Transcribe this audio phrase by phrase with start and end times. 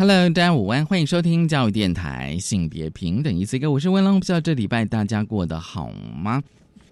[0.00, 6.42] Hello，大家午安，欢迎收听教育电台性别平等一次一个我是温龙，不知道这礼拜大家过得好吗？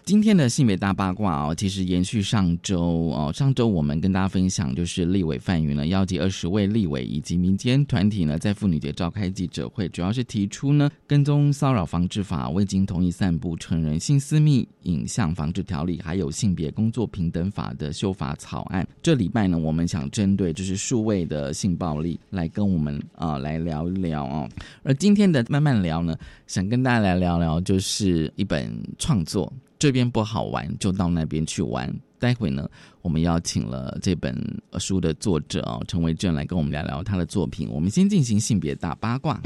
[0.09, 2.80] 今天的性别大八卦哦，其实延续上周
[3.11, 18.89] 哦，上周我们跟大家分享，就是立委范云呢，邀集二十位立委以及民间团体呢，在妇女节召开记者会，主要是提出呢，跟踪骚扰防治法未经同意散布成人性私密影像防治条例，还有性别工作平等法的修法草案。
[19.03, 24.48] 这礼拜呢，我们想针对就是数位的性暴力来跟我们啊来聊一聊哦。
[24.83, 29.53] 而今天的慢慢聊呢，想跟大家来聊聊，就是一本创作。
[29.79, 31.95] 这边不好玩，就到那边去玩。
[32.19, 32.69] 待会呢，
[33.01, 34.37] 我们邀请了这本
[34.81, 37.69] 书的作者哦，陈维正来跟我们聊聊他的作品。
[37.71, 39.41] 我们先进行性别大八卦。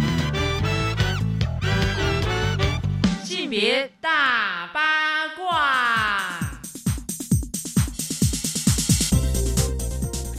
[3.23, 4.81] 性别大八
[5.37, 6.41] 卦。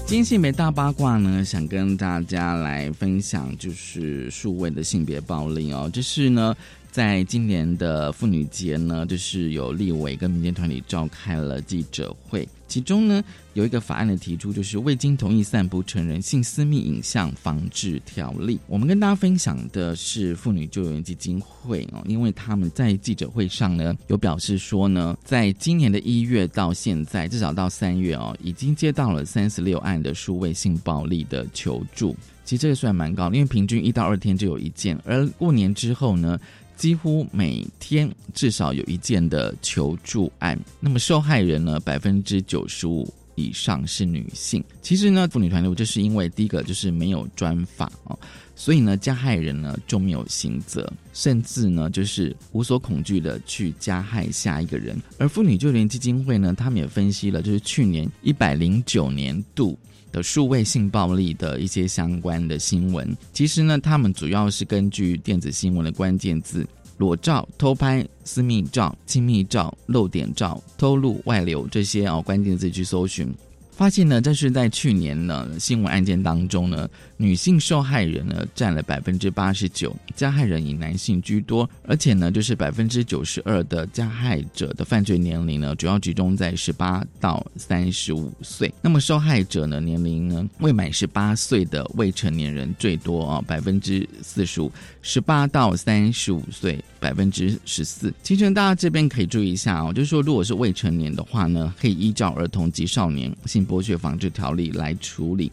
[0.07, 6.55] 今天性别大八卦呢，想跟大家来分享，就是数位的性别暴力哦，这是呢。
[6.93, 13.23] 在今年的妇女节呢，就是有立委跟民间团体召开了记者会，其中呢
[13.55, 18.59] 有一个法案的提出，就是未经同意散布成人性私密影像防治条例。
[18.67, 32.15] 我们跟大家分享的是妇女救援基金会哦，因为他们在记者会上呢有表示说呢，在今年的一月到现在，至少到三月哦，已经接到了三十六案的数位性暴力的求助。
[32.45, 36.39] 其实这个算蛮高，因为平均一到二天就有一件，而过年之后呢。
[36.75, 44.63] 几乎每天至少有一件的求助案，那么受害人呢，百分之九十五以上是女性。
[44.81, 48.17] 其实呢，妇女团队就是因为第一个就是没有专法哦，
[48.55, 54.99] 所以呢，加害人呢就没有刑责，甚至呢就是无所恐惧的去加害下一个人。
[55.17, 59.77] 而妇女救援基金会呢，他们也分析了，就是去年一百零九年度。
[60.13, 66.65] 的数位性暴力的一些相关的新闻，其实呢，他们主要是根据电子新闻的关键字
[66.97, 73.27] “裸照、偷拍、私密照、亲密照、露点照、偷录、外流”这些哦关键字去搜寻。
[73.71, 76.87] 发现呢，这是在去年呢新闻案件当中呢，
[77.23, 88.73] 女性受害人呢占了百分之八十九，加害人以男性居多，而且呢，就是百分之九十二的加害者的犯罪年龄呢，主要集中在十八到三十五岁。
[88.81, 98.13] 那么受害者呢年龄呢未满十八岁的未成年人最多啊，百分之四十五，十八到三十五岁百分之十四。
[98.21, 103.65] 其实大家这边可以注意一下哦，就是说如果是未成年的话呢，可以依照儿童及少年性。
[103.65, 105.49] 剥削防治条例来处理，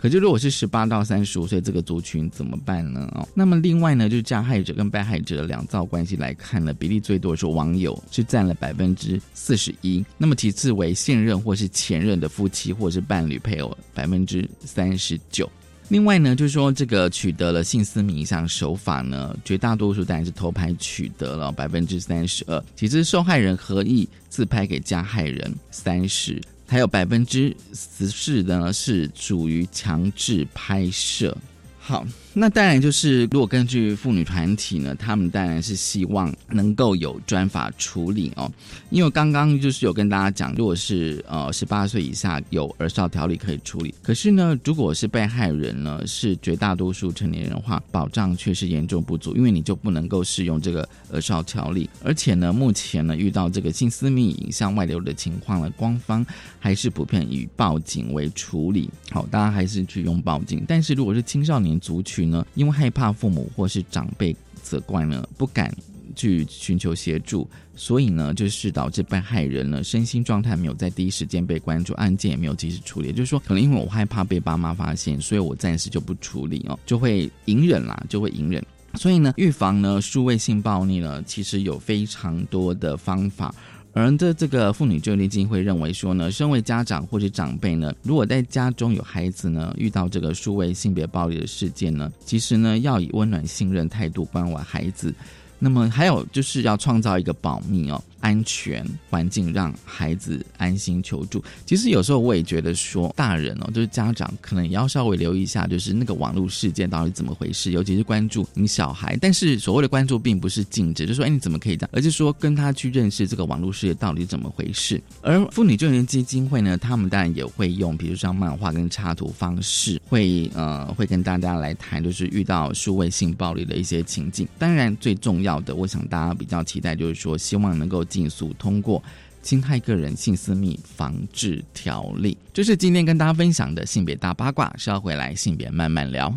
[0.00, 3.06] 可是如果是十八到三十五岁这个族群怎么办呢？
[3.14, 10.02] 哦，那么另外呢，就是加害者跟被害者的两造关系来看呢，比例最多是网友，是占了百分之四十一。
[10.16, 15.46] 那么其次为现任或是前任的夫妻或是伴侣配偶，百分之三十九。
[15.88, 26.40] 另外呢，就是说这个取得了性私密影像手法呢，绝大多数当然是偷拍取得了百分之三十二，其次受害人合意自拍给加害人三十。
[26.70, 31.36] 还有百分之十四的呢，是属于强制拍摄。
[31.80, 32.06] 好。
[32.32, 38.50] 那当然就是，如果根据妇女团体呢，他们当然是希望能够有专法处理哦。
[38.90, 51.90] 因为刚刚就是有跟大家讲，如果是呃十八岁以下有儿少条例可以处理，可是呢，如果是被害人呢是绝大多数成年人的话，保障却是严重不足，因为你就不能够适用这个儿少条例。
[52.04, 56.24] 而且呢，目前呢遇到这个性私密影像外流的情况呢，官方
[56.60, 58.88] 还是普遍以报警为处理。
[59.10, 60.64] 好，大家还是去用报警。
[60.68, 65.74] 但是如果是青少年族群，呢，因为害怕父母或是长辈责怪呢，不敢
[66.16, 73.12] 去寻求协助，所以呢，就是导致被害人呢身心状态没有在第一时间被关注，案件也没有及时处理。
[73.12, 78.64] 就是说，可能因为我害怕被爸妈发现，所以我暂时就不处理哦，就会隐忍啦，就会隐忍。
[78.94, 83.54] 所以呢，预防呢数位性暴力呢，其实有非常多的方法。
[83.92, 95.12] 而的这个妇女救援基金会认为说呢，身为家长或者长辈呢，如果在家中有孩子呢，遇到这个数位性别暴力的事件呢，其实呢，要以温暖信任态度关怀孩子，
[95.58, 98.02] 那么还有就是要创造一个保密哦。
[98.20, 101.42] 安全环境让孩子安心求助。
[101.66, 109.16] 其实有时候我也觉得说，大人哦，就是家长可能也要稍微留意一下，就是那个网络事件到底怎么回事，尤其是关注你小孩。
[109.20, 115.00] 但是所谓的关注，并不是禁止，就说哎你怎么可以这样，而是说跟他去认识这个网络世界到底怎么回事。
[115.22, 124.46] 而妇女救援基金会呢，他们当然也会用，比如像漫画跟插图方式，会呃会跟大家来谈，就是遇到数位性暴力的一些情境。
[124.58, 128.04] 当然最重要的，我想大家比较期待，就是说希望能够。
[128.10, 129.00] 尽速通过
[129.40, 132.34] 《侵害个人性私密防治条例》。
[132.52, 136.36] 这是今天跟大家分享的性别大八卦，是要回来性别慢慢聊。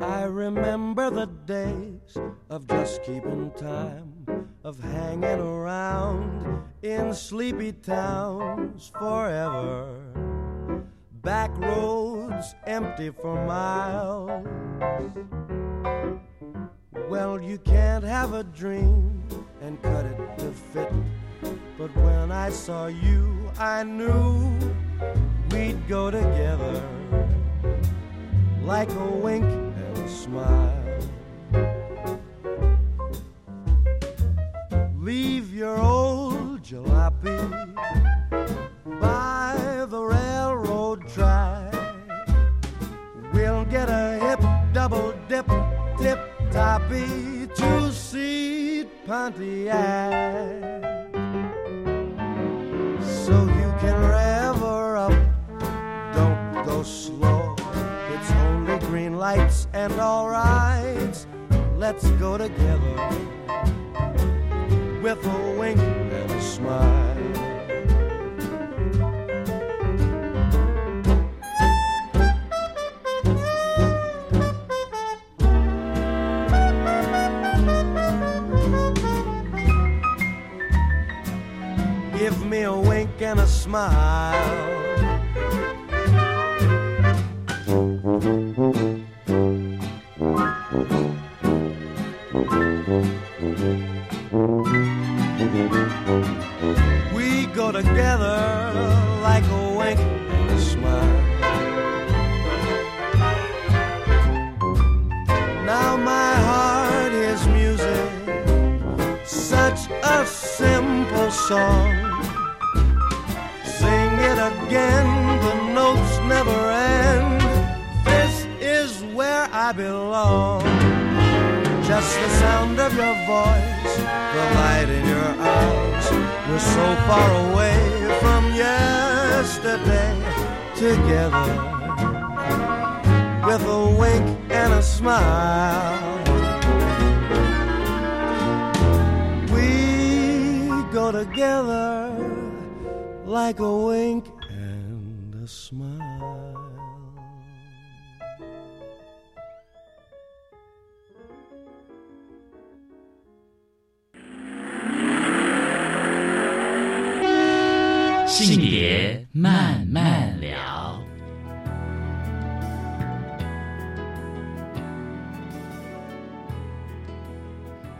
[0.00, 2.18] I remember the days
[2.48, 4.26] of just keeping time,
[4.62, 9.86] of hanging around in sleepy towns forever.
[11.24, 14.46] Back roads empty for miles.
[17.08, 19.22] Well, you can't have a dream
[19.62, 20.92] and cut it to fit.
[21.78, 24.58] But when I saw you, I knew
[25.50, 26.82] we'd go together
[28.62, 30.98] like a wink and a smile.
[34.98, 36.33] Leave your old
[36.64, 37.36] jalopy
[38.98, 41.74] by the railroad track.
[43.34, 44.40] We'll get a hip
[44.72, 45.46] double dip
[45.98, 46.18] tip
[46.50, 50.82] toppy two seat Pontiac.
[53.02, 55.12] So you can rev her up,
[56.14, 57.54] don't go slow.
[58.14, 61.26] It's only green lights and all right.
[61.76, 63.24] Let's go together
[65.04, 67.14] with a wink and a smile.
[82.16, 84.23] Give me a wink and a smile.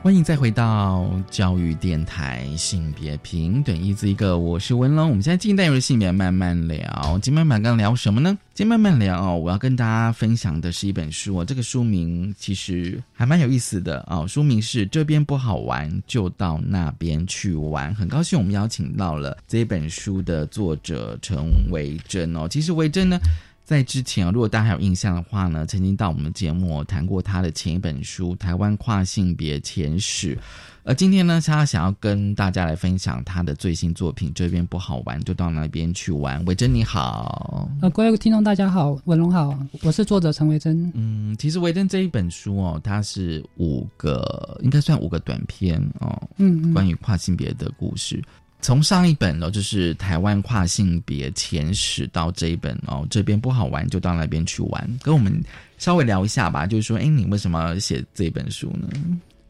[0.04, 5.08] 欢迎再回到教育电台性别平等一字一个，我是文龙。
[5.08, 8.36] 我们现在进单元性别慢慢聊，今天慢慢聊什么呢？
[8.52, 14.26] 今天慢慢聊，我要跟大家分享的是一本书哦，这个书名其实还蛮有意思的哦。
[14.28, 17.94] 书名是这边不好玩，就到那边去玩。
[17.94, 21.38] 很高兴我们邀请到了这本书的作者陈
[21.70, 22.46] 维珍哦。
[22.46, 23.18] 其实维珍呢。
[23.64, 30.36] 在之前啊，如果大家还有印象的话呢，曾经到我们节目谈过他的前一本书《台湾跨性别前史》，
[30.82, 34.30] 而今天呢，他想要跟大家来分享他的最新作品。
[34.34, 36.44] 这边不好玩，就到那边去玩。
[36.44, 40.92] 维珍你好，呃，各位听众大家好，文龙好，我是作者陈维珍。
[40.94, 48.22] 嗯，其实维珍这一本书哦，它是五个，应该算五个短篇哦，嗯，关于跨性别的故事。
[48.64, 55.38] 从上一本哦，就是台湾跨性别前史到这一本哦，这边不好玩就到那边去玩，跟我们
[55.76, 56.66] 稍微聊一下吧。
[56.66, 58.88] 就是说，哎，你为什么要写这本书呢？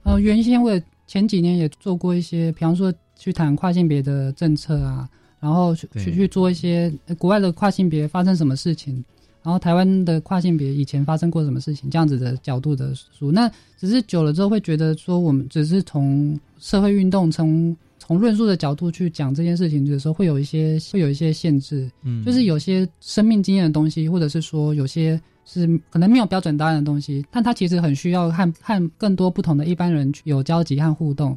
[0.02, 8.94] 呃，原先我前几年也做过一些，比方说去谈跨性别的政策啊，然后去去做一些国外的跨性别发生什么事情，
[9.44, 13.30] 然后台湾的跨性别以前发生过什么事情，这样子的角度的书。
[13.30, 31.36] 那只是久了之后会觉得说，我们只是从社会运动从从论述的角度去讲这件事情的时候，会有一些会有一些限制，嗯，就是有些生命经验的东西，或者是说有些是可能没有标准答案的东西，但它其实很需要和和更多不同的一般人有交集和互动。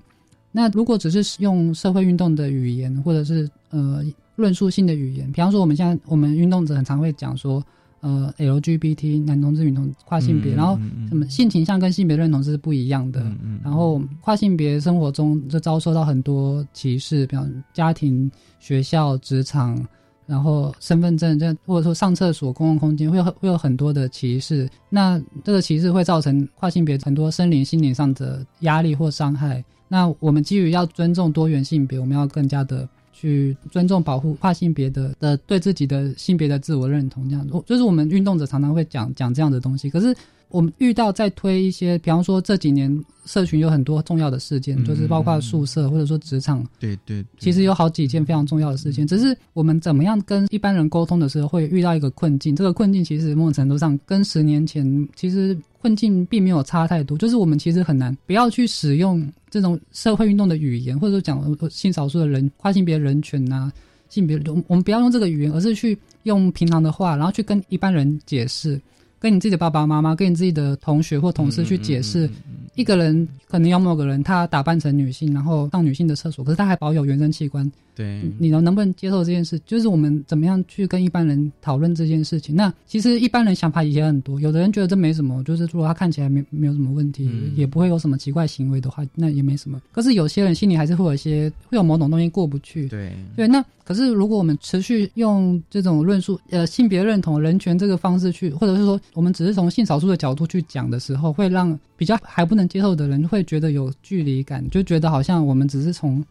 [0.52, 4.04] 那如果只是用社会运动的语言，或者是呃
[4.36, 7.64] 论述性的语言，比方说我们现在我们运动者很常会讲说。
[8.08, 13.22] 呃，LGBT 男同志、女同跨性别，然后什么性倾向跟性别认同是不一样的。
[13.62, 19.86] 然后跨性别生活中就遭受到很多歧视，比方家庭、学校、职场，
[20.26, 24.70] 然后身份证这或者说上厕所、公共空间会有会有很多的歧视。
[24.90, 29.62] 那这个歧视会造成跨性别很多生理、心理上的压力或伤害。
[29.90, 32.88] 那我们基于要尊重多元性别，我们要更加的。
[33.20, 39.90] 去尊重、保护跨性别的的对自己的性别的自我认同，这样子，就是我们运动者常常会讲讲这样的东西。
[39.90, 40.16] 可是
[40.50, 43.04] 我们遇到在推一些，比方说这几年。
[43.28, 49.06] 社群有很多重要的事件，就是包括宿舍或者说职场，对对，其实有好几件非常重要的事件。
[49.06, 52.56] 只是我们怎么样跟一般人沟通的时候，会遇到一个困境。
[52.56, 57.18] 这个困境其实某种程度上跟十年前其实困境并没有差太多。
[57.18, 63.70] 就是我们其实很难不要去使用这种社会运动的语言，或者说讲性少数的人、跨性别人权啊、
[64.08, 68.80] 性别，我们不要用这个语言，而是去用平常的话，然后去跟一般人解释。
[69.20, 72.30] 跟你自己的爸爸妈妈、跟你自己的同学或同事去解释，
[72.78, 77.70] 一个人可能有某个人他打扮成女性，然后上女性的厕所，可是他还保有原生器官。
[77.96, 79.60] 对，你能能不能接受这件事？
[79.66, 82.56] 就是我们怎么样去跟一般人讨论这件事情？
[82.56, 89.82] 那其实一般人想法也很多，有的人觉得这没什么，就是如果他看起来没没有什么问题，也不会有什么奇怪行为的话，那也没什么。
[89.92, 92.88] 可是有些人心里还是会有一些会有某种东西过不去。
[92.88, 106.24] 对对，那可是如果我们持续用这种论述呃性别认同、人权这个方式去，或者是说我们只是从性少数的角度去讲的时候，会让比较还不能接受的人会觉得有距离感，就觉得好像我们只是从。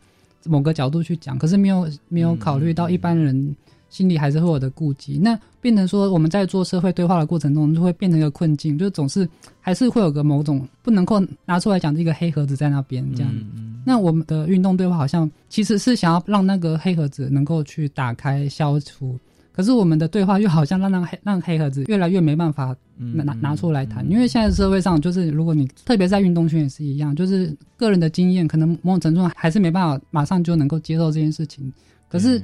[0.49, 3.57] 某个角度去讲，可是没有没有考虑到一般人
[3.91, 9.29] 心里还是会有的顾忌，那变成说我们在做社会对话的过程中，就会变成一个困境，就总是
[9.61, 13.35] 还是会有个某种不能够拿出来讲的一个黑盒子在那边这样。
[13.85, 19.19] 那我们的运动对话好像其实是想要让那个黑盒子能够去打开消除。
[19.57, 31.73] 可是我们的对话又好像让让黑让黑盒子越来越没办法拿拿拿出来谈，因为现在社会上就是如果你特别在运动圈也是一样，就是个人的经验可能某种程度上还是没办法马上就能够接受这件事情。
[32.09, 32.41] 可是，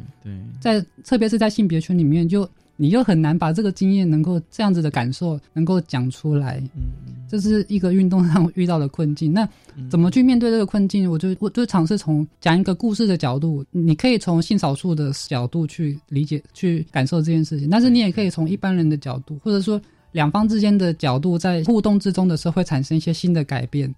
[0.59, 2.49] 在特别是在性别圈里面就。
[2.83, 6.83] 你又很难把这个经验能够这样子的感受能够讲出来，嗯，
[7.29, 9.33] 这是一个运动上遇到的困境。
[9.33, 9.49] 那
[9.89, 11.09] 怎么去面对这个困境？
[11.09, 23.95] 我就我就尝试从讲一个故事的角度，你可以从性少数的角度去理解、去感受这件事情，但是你也可以从一般人的角度，或者说两方之间的角度，在互动之中的时候会产生一些新的改变。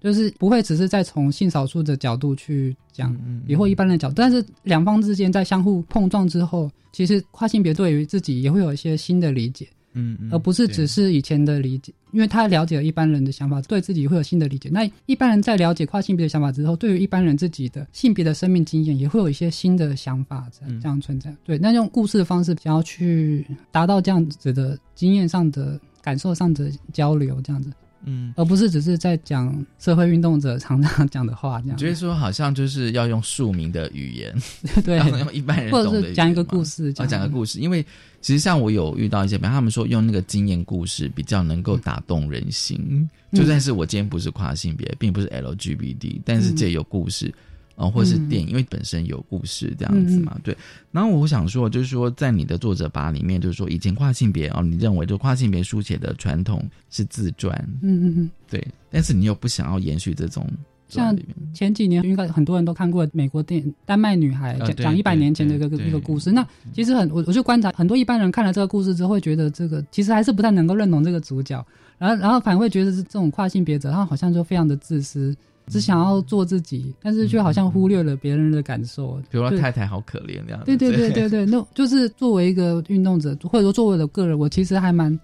[0.00, 14.68] 就是不会只是在从性少数的角度去讲，也或一般的角度，但是两方之间在相互碰撞之后，其实跨性别对于自己也会有一些新的理解，嗯嗯，而不是只是以前的理解，因为他了解了一般人的想法，对自己会有新的理解。
[14.70, 21.34] 那一般人在了解跨性别的想法之后，对于一般人自己的性别的生命经验，也会有一些新的想法在这样存在。
[21.44, 27.70] 对，那用故事的方式，想要去达到这样子的经验上的感受上的交流，这样子。
[28.04, 31.76] 嗯，而不是只是在讲社会运动者常常讲的话，这样。
[31.76, 34.34] 觉得说好像就是要用庶民的语言，
[34.84, 37.58] 对，用一般人或者是讲一个故事，讲讲个故事。
[37.58, 37.84] 因为
[38.20, 43.08] 其实像我有遇到一些，比方他们说用那个经验故事比较能够打动人心。
[43.32, 47.32] 就算是我今天不是跨性别，并不是 LGBT，但是这有故事。
[47.78, 50.54] 啊，或是电影，因为本身有故事这样子嘛，对。
[50.90, 58.66] 然后我想说，就是说，在你的作者吧里面，就是说，以前跨性别哦，你认为就跨性别书写的传统是自传，嗯嗯嗯，对。
[58.90, 60.44] 但是你又不想要延续这种，
[60.88, 61.16] 像
[61.54, 66.32] 前几年应该很多人都看过美国电影《丹麦女孩》，讲讲一百年前的一个一个故事。
[66.32, 71.64] 那其实很，我我就观察很多一般人看了这个故事之后，会觉得这个其实还是不太能够认同这个主角，
[71.96, 75.36] 然后然后反而会觉得是这种跨性别者，他好像就非常的自私。
[75.68, 79.20] 只想要做自己，但是却好像忽略了别人的感受。
[79.30, 80.62] 比如说太太好可怜那样。
[80.64, 85.18] 对对对对对， 那就是作为一个运动者，或者说作为我的个人，我其实还蛮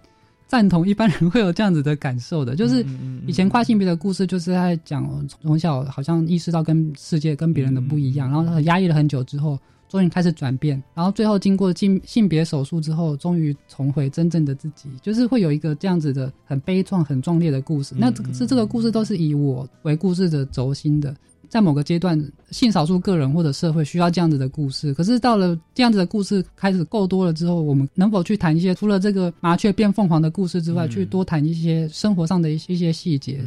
[0.47, 2.55] 赞同一般人会有这样子的感受的。
[2.55, 2.85] 就是
[3.27, 9.59] 以前跨性别的故事，就是在讲从小好像意识到跟世界跟别人的不一样，然后压抑了很久之后。
[9.89, 17.95] 终于开始转变，然后最后经过性性别手术之后，终于重回真正的自己，就是会有一个这样子的很悲壮、很壮烈的故事。
[17.97, 21.15] 那这是这个故事都是以我为故事的轴心的。
[21.55, 22.21] 在某个阶段，
[22.51, 24.93] 性少数个人或者社会需要这样子的故事。
[24.93, 33.41] 可是到了这样子的故事开始够多了之后，我们能否去谈一些除了这个麻雀变凤凰的故事之外，去多谈一些生活上的一些一些细节，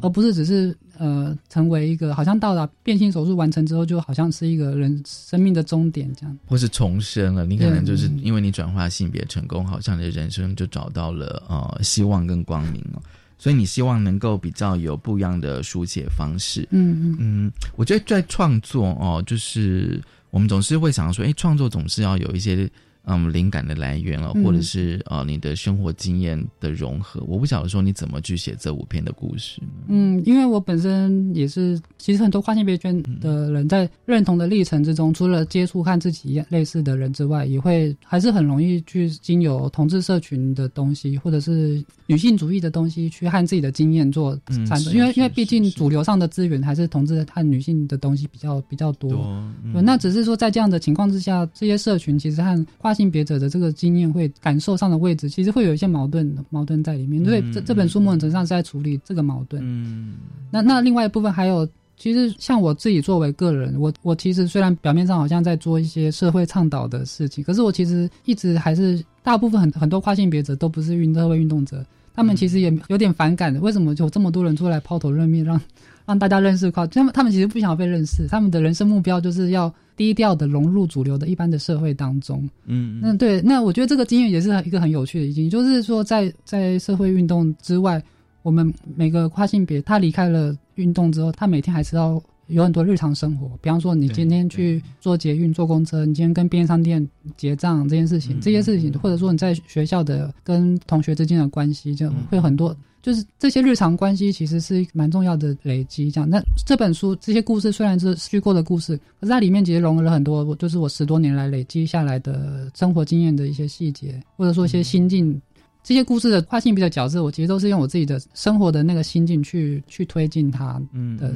[0.00, 7.46] 而不是只是呃成为一个好像到达变性手术完成之后，就好像是一个人生命的终点这样，或是重生了。
[7.46, 13.00] 你可能就是因为你转化性别成功，好像你的人生就找到了呃希望跟光明了。
[13.42, 22.70] 所以你希望能够比较有不一样的书写方式，嗯嗯嗯，我觉得在创作哦，就是我们总是会想说，哎，创作总是要有一些。
[23.04, 27.20] 嗯，灵感的来源了，或者是呃，你的生活经验的融合。
[27.26, 29.60] 我不晓得说你怎么去写这五篇的故事。
[29.88, 44.94] 嗯，因为我本身也是，其实很多跨性别圈的人在认同的历程之中，除了接触和自己一样类似的人之外，也会还是很容易去经由同志社群的东西，或者是女性主义的东西，去和自己的经验做产生。
[44.94, 49.42] 因为因为毕竟主流上的资源还是同志和女性的东西比较比较多。
[49.82, 57.24] 那只是说在这样的情况之下，这些社群其实和跨性别者的这个经验会感受上的位置，其实会有一些矛盾矛盾在里面。
[57.24, 59.62] 所以这这本书某种程度上是在处理这个矛盾。
[59.64, 60.14] 嗯，
[60.50, 71.84] 那那另外一部分还有，其实像我自己作为个人，我我其实虽然表面上好像在做一些社会倡导的事情，可是我其实一直还是大部分很很多跨性别者都不是运社会运动者，
[72.14, 73.60] 他们其实也有点反感的。
[73.60, 75.60] 为什么有这么多人出来抛头露面，让
[76.06, 76.86] 让大家认识跨？
[76.86, 79.72] 他们他们其实不想被认识，他们的人生目标就是要。
[79.96, 88.02] 低调的融入主流的一般的社会当中，嗯，那对，那我觉得这个经验也是一个很有趣的经验，就是说在在社会运动之外，
[88.42, 97.06] 我们每个跨性别他离开了运动之后，他每天还是要有很多日常生活，比方说你今天去坐捷运、坐公车，你今天跟便利商店
[97.36, 102.76] 结账这件事情，这些事情，或者说你在学校的跟同学之间的关系，就会很多。
[103.02, 106.30] 就是这些日常关系其实是蛮重要的累积，这样。
[106.30, 115.40] 那这本书这些故事虽然是虚构的故事，可是它里面其实融合了很多，就是我十多年来累积下来的生活经验的一些细节，或者说一些心境。
[115.84, 120.80] 这些故事的跨性别的角色，我其实都是用我自己的生活的那个心境去去推进它
[121.18, 121.34] 的。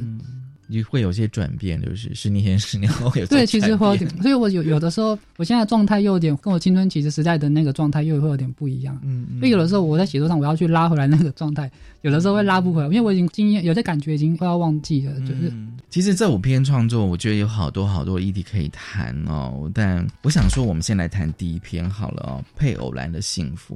[0.67, 8.99] 你会有些转变，就是十年前、十年后有对，其实会有点，所以我有有的时候，我现在状态又有点跟我青春期时代的那个状态又会有点不一样。
[9.03, 11.71] 嗯，所以有的时候我在写作上我要去拉回来那个状态，
[12.01, 15.19] 有的时候会拉不回来，因为我已经经验有些感觉已经快要忘记了。
[15.21, 15.51] 就是，
[15.89, 19.71] 其实这五篇创作，我觉得有好多好多议题可以谈哦。
[19.73, 23.75] 但我想说，我们先来谈第一篇好了哦，《配偶栏的幸福》。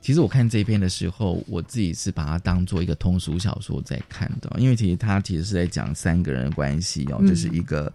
[0.00, 7.92] 其实我看这篇的时候，我自己是把它当做一个通俗小说在看的，因为其实它其实是在讲三个人的关系哦，就是一个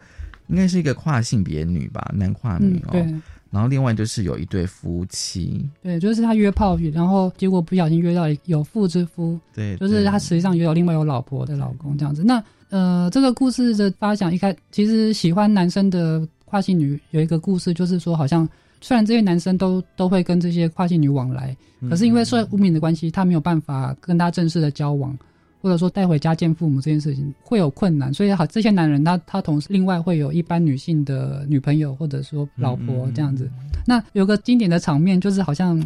[0.48, 12.24] 应该是一个跨性别女吧，男跨女哦，然后另外就是有一对夫妻，对，就是他约炮，然后结果不小心约到有妇之夫，对，就是他实际上也有另外有老婆的老公这样子。
[12.24, 18.48] 那呃，这个故事的发想一开，其实喜欢男生的跨性女有一个故事，就是说好像。
[18.84, 21.56] 虽然这些男生都都会跟这些跨性女往来，
[21.90, 25.18] 可是因为受污名的关系，他没有办法跟他正式的交往，
[25.62, 28.14] 或者说带回家见父母这件事情会有困难。
[28.14, 33.50] 所以好，这些男人他他同时另外会有一般女性的女朋友或者说老婆这样子。
[33.88, 35.82] 那有个经典的场面就是好像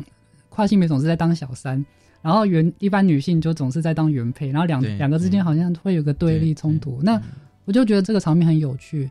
[0.49, 1.85] 跨性别总是在当小三，
[2.23, 6.99] 然后原一般女性就总是在当原配，然后两两个之间好像会有个对立冲突。
[7.03, 7.21] 那
[7.65, 9.07] 我就觉得这个场面很有趣。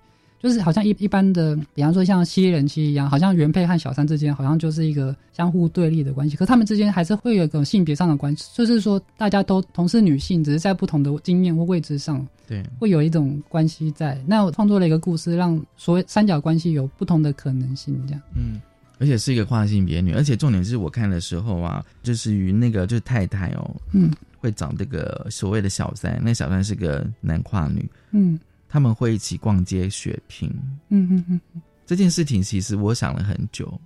[0.47, 14.17] 就是好像一一般的，比方说像吸人妻一样，好像原配和小三之间好像就是一个相互对立的关系，可他们之间还是会有一个性别上的关系，就是说大家都同是女性，只是在不同的经验或位置上，对，会有一种关系在。
[14.25, 18.23] 那我创作了一个故事，让所谓三角关系有不同的可能性，这样。
[18.37, 18.61] 嗯，
[19.01, 28.39] 而且是一个跨性别女，而且重点是我看的时候啊，就是与那个就是太太哦，嗯，会找这个所谓的小三，那小三是个男跨女，嗯。
[28.69, 30.51] 他们会一起逛街血拼，
[30.89, 31.41] 嗯嗯嗯，
[31.87, 33.81] 这件事情其实我想了很久，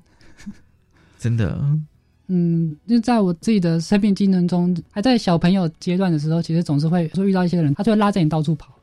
[1.18, 1.64] 真的，
[2.28, 8.74] 嗯，就在我自己的生命技能中，还在小朋友阶段的时候，其实总是会说遇到一些人，他就会拉着你到处跑，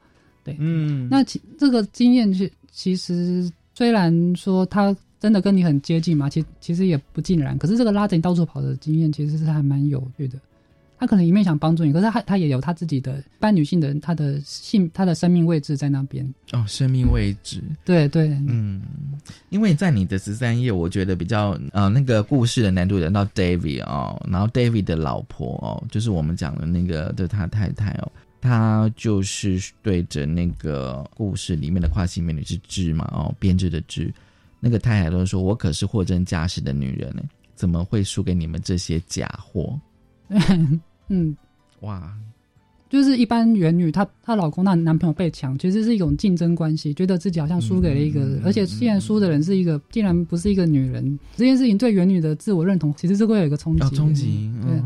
[0.44, 10.40] 对，嗯，那其这个经验是其实虽然说他真的跟你很接近嘛，其其实也不尽然，可是这个拉着你到处跑的经验，其实是还蛮有趣的。
[11.00, 16.28] 他可能一面想帮助你，可是他他也有他自己的般女性的他的性他的生命位置在那边。
[16.54, 17.62] 哦，生命位置。
[17.86, 18.30] 对对。
[18.48, 18.82] 嗯，
[19.50, 34.12] 因为在你的十三页，我觉得比较呃那个故事的难度人到 David 哦，然后 David 的老婆哦，就是我们讲的那个的他太太哦，他就是对着那个故事里面的跨性美女是织嘛哦，编织的织，
[34.60, 37.22] 那个太太都说我可是货真价实的女人呢，
[37.54, 39.80] 怎么会输给你们这些假货？
[41.10, 41.36] 嗯，
[41.82, 42.14] 哇，
[42.90, 53.96] 就是一般原女，她她老公她男朋友被抢，其实是一种竞争关系，觉得自己好像输给了一个，而且既然输的人是一个，竟然不是一个女人，这件事情对原女的自我认同其实是会有一个冲击。
[53.96, 54.82] 冲击，对。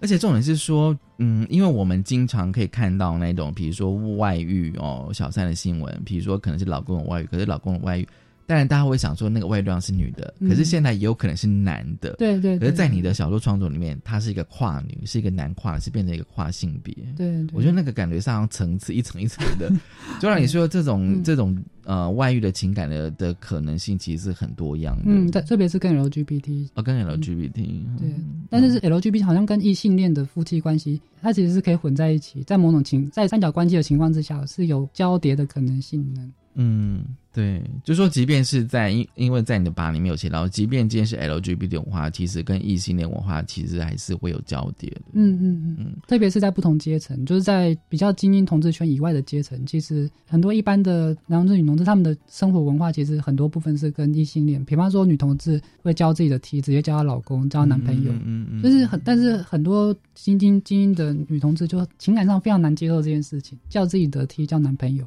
[0.00, 8.06] 而且重点是说，嗯，因为我们经常可以看到那种，比如说外遇哦，小三的新闻，比如说可能是老公有外遇，可是老公有外遇。
[8.52, 12.16] 当然，大家会想说那个外对象是女的，可是现在也有可能是男的。
[12.18, 12.58] 对对。
[12.58, 16.94] 可是，在你的小说创作里面，他是一个跨女，是一个男跨，是变成一个跨性别。
[17.16, 17.46] 对。
[17.54, 19.72] 我觉得那个感觉上层次一层一层的，
[20.20, 25.04] 就让你说这种这种呃外遇的情感的的可能性其实是很多样的。
[25.06, 28.14] 嗯，特别是跟 LGBT 哦，跟 LGBT 对，
[28.50, 36.20] 但是是 LGBT 好像跟异性恋的夫妻关系，它其实是可以混在一起，在某种情在三角关系的情况之下是有交叠的可能性的。
[36.52, 37.02] 嗯。
[37.32, 45.00] 对，就说即便是在因因为在你的吧里面有写到，即便今天是 LGBT 文化，其实跟异性恋文化其实还是会有交叠的。
[45.14, 65.06] 嗯嗯嗯，特别是在不同阶层，就是在比较精英同志圈以外的阶层，其实很多一般的男同志、女同志，他们的生活文化其实很多部分是跟异性恋，比方说女同志会教自己的 T，直接教她老公、教男朋友，嗯嗯，就是很，但是很多精英精英的女同志就情感上非常难接受这件事情，叫自己的 T 叫男朋友。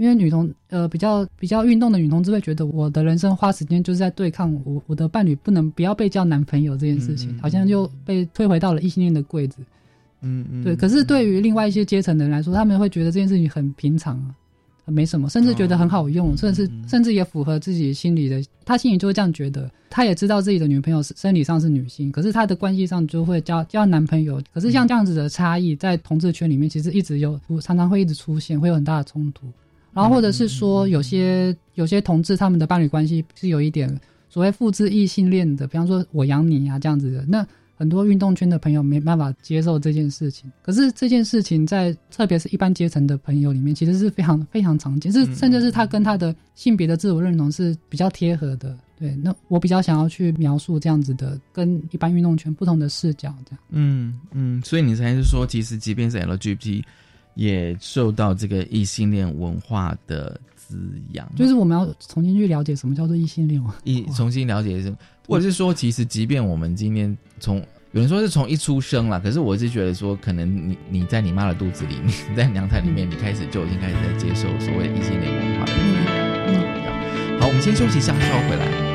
[0.00, 9.58] 因为女同呃比较比较运动的女同志会觉得我的人生花时间就是在对抗我我的伴侣不能不要被叫男朋友这件事情，好像就被推回到了异性恋的柜子。
[10.22, 10.74] 嗯嗯，对。
[10.74, 14.18] 可是对于另外一些阶层的人来说，他们会觉得这件事情很平常，
[14.86, 18.42] 没什么，甚至觉得很好用，甚至甚至也符合自己心里的。
[18.64, 24.40] 他心里就会这样觉得，他也知道自己的女朋友是生理上是女性，可是他的关系上就会交交男朋友。
[24.54, 29.46] 可是像这样子的差异，在同志圈里面其实一直有，常常会一直出现，会有很大的冲突。
[29.92, 33.88] 然后或者是说，有些有些同志他们的伴侣关系是有一点
[34.28, 40.52] 所谓复制异性恋的，比方说我养你啊这样子的，那很多运动圈的朋友没办法接受这件事情。
[40.62, 48.76] 可是这件事情在特别是一般阶层的朋友里面，其实是非常非常常见，是甚至是他跟他的性别的自我认同是比较贴合的。
[48.98, 53.60] 对，那我比较想要去描述这样子的跟一般运动圈不同的视角，这样。
[53.70, 56.84] 嗯嗯，所以你才是说，其实即便是 LGBT。
[57.34, 60.78] 也受到这个异性恋文化的滋
[61.12, 64.94] 养，就是我们要重新去了解什么叫做异性恋嘛，一重新了解，
[65.26, 67.56] 或者是说，其实即便我们今天从
[67.92, 77.40] 有人说是从一出生了，可是我是觉得说，可能你你在你妈的肚子里面，在娘胎里面，你开始就已经开始在接受所谓异性恋文化的滋养。
[77.40, 78.89] 好，我们先休息一下，稍后回来。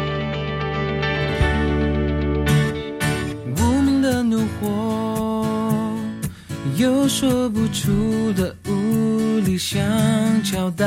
[6.77, 9.79] 有说不出的无力，想
[10.43, 10.85] 敲打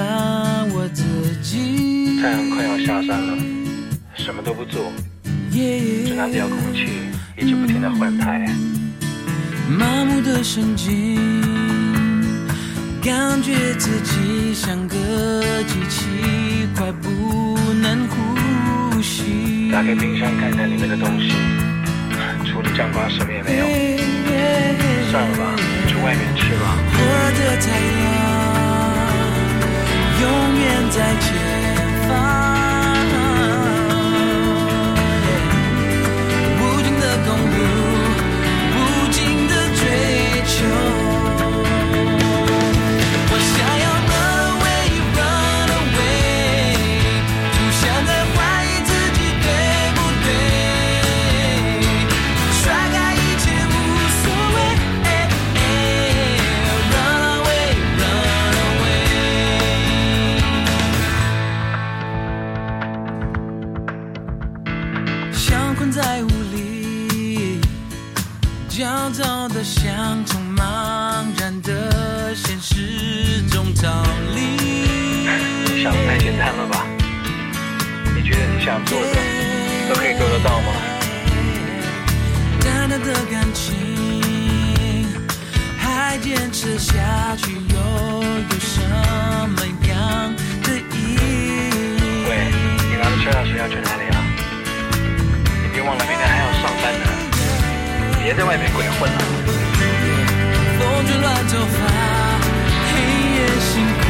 [0.75, 1.03] 我自
[1.43, 2.21] 己。
[2.21, 3.39] 太阳快要下山了，
[4.15, 4.93] 什么都不做，
[5.51, 6.89] 只拿遥控器
[7.39, 8.55] 一直不停的换台。
[9.67, 11.17] 麻木的神经，
[13.03, 14.95] 感觉自己像个
[15.65, 16.05] 机器，
[16.77, 19.71] 快不能呼吸。
[19.73, 21.33] 打开冰箱看看里面的东西，
[22.59, 23.67] 除了酱瓜什么也没有。
[25.13, 25.55] 算了吧。
[25.87, 26.77] 去外面吃吧。
[26.91, 26.99] 我
[27.39, 28.11] 的太阳
[30.21, 30.27] 永
[30.59, 31.29] 远在前
[32.09, 32.39] 方。
[78.85, 79.07] 做的
[79.89, 80.73] 都可以做得到吗？
[82.61, 85.07] 淡淡的感情
[85.79, 86.95] 还坚持下
[87.37, 88.81] 去，又有什
[89.51, 91.19] 么样的意义？
[92.29, 92.31] 喂，
[92.91, 94.17] 你拿着车钥匙要去哪里啊？
[95.63, 97.05] 你别忘了明天还要上班呢，
[98.23, 99.19] 别在外面鬼混了。
[100.79, 101.77] 风吹乱头发，
[102.91, 102.95] 黑
[103.35, 104.08] 夜星空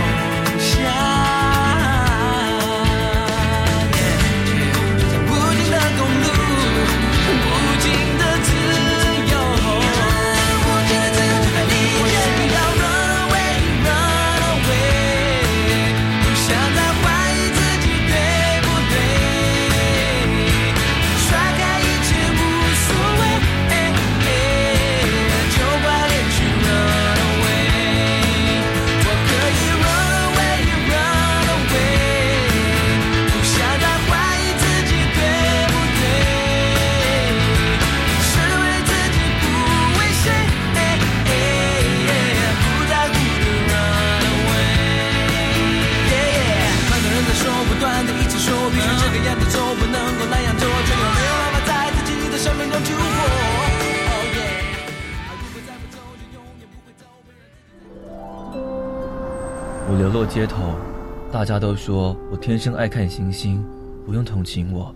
[61.48, 63.64] 大家都说我天生爱看星星，
[64.04, 64.94] 不用同情我。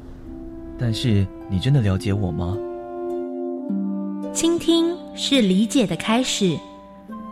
[0.79, 2.55] 但是你真的了解我吗？
[4.35, 6.55] 倾听是理解的开始，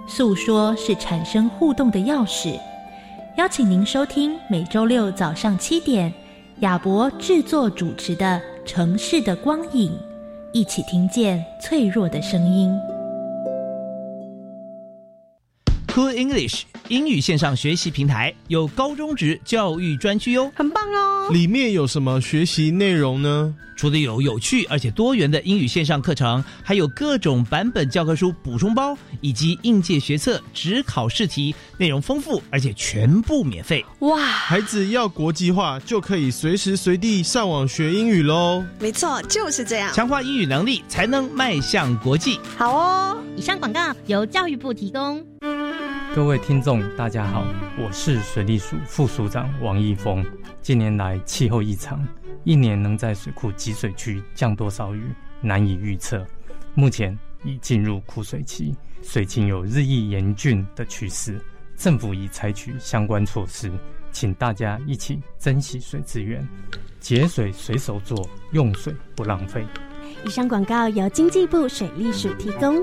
[0.08, 2.58] 诉说是产生互动的钥匙。
[3.36, 6.10] 邀请您收听每周六早上七点，
[6.60, 9.92] 亚博制作主持的《城市的光影》，
[10.54, 12.72] 一起听见脆弱的声音。
[15.92, 21.28] Cool English 英语线上学习平台有高中职教育专区哟，很棒哦！
[21.32, 23.54] 里面有什么学习内容呢？
[23.76, 33.84] 除了有有趣而且多元的英语线上课程，还有各种版本教科书补充包，以及应届学测、只考试题，内容丰富而且全部免费。
[34.00, 34.18] 哇！
[34.20, 38.64] 孩子要国际化，就可以随时随地上网学英语喽。
[38.78, 42.38] 没错，就是这样，强化英语能力才能迈向国际。
[42.56, 43.16] 好哦！
[43.36, 45.24] 以上广告由教育部提供。
[46.12, 47.46] 各位听众，大家好，
[47.78, 50.26] 我是水利署副署长王义峰。
[50.60, 52.04] 近年来气候异常，
[52.42, 55.04] 一年能在水库集水区降多少雨
[55.40, 56.26] 难以预测。
[56.74, 61.40] 目前已进入枯水期，水情有日益严峻的趋势，
[61.76, 63.70] 政府已采取相关措施，
[64.10, 66.44] 请大家一起珍惜水资源，
[66.98, 69.64] 节水随手做，用水不浪费。
[70.24, 72.82] 以上广告由经济部水利署提供。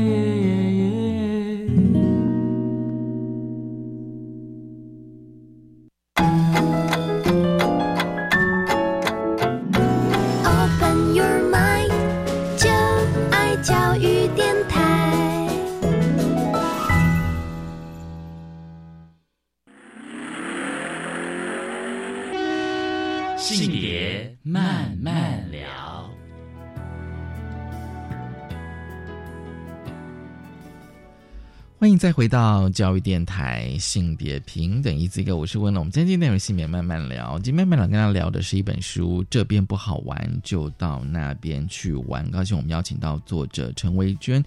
[31.81, 35.81] 欢迎再回到教育电台性别平等一字一个，我是温龙。
[35.81, 42.29] 我们今天内容性别慢慢聊，今天慢慢聊跟大家聊的是一本书，这边不好玩就到那边去玩。
[42.29, 44.45] 高兴我们邀请到作者陈维娟。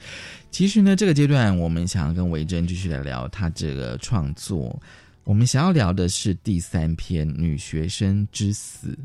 [0.53, 4.81] 其实呢，这个阶段我们想要跟维珍继续来聊他这个创作。
[5.25, 8.97] 我们想要聊的是第三篇《女学生之死》，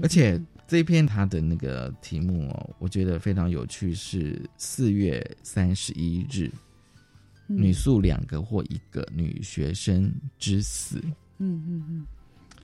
[0.00, 6.48] 而且这一篇它的那个题目哦，我觉得非常有趣，是四月三十一日。
[7.56, 10.98] 女宿两个或一个女学生之死，
[11.38, 12.06] 嗯嗯嗯，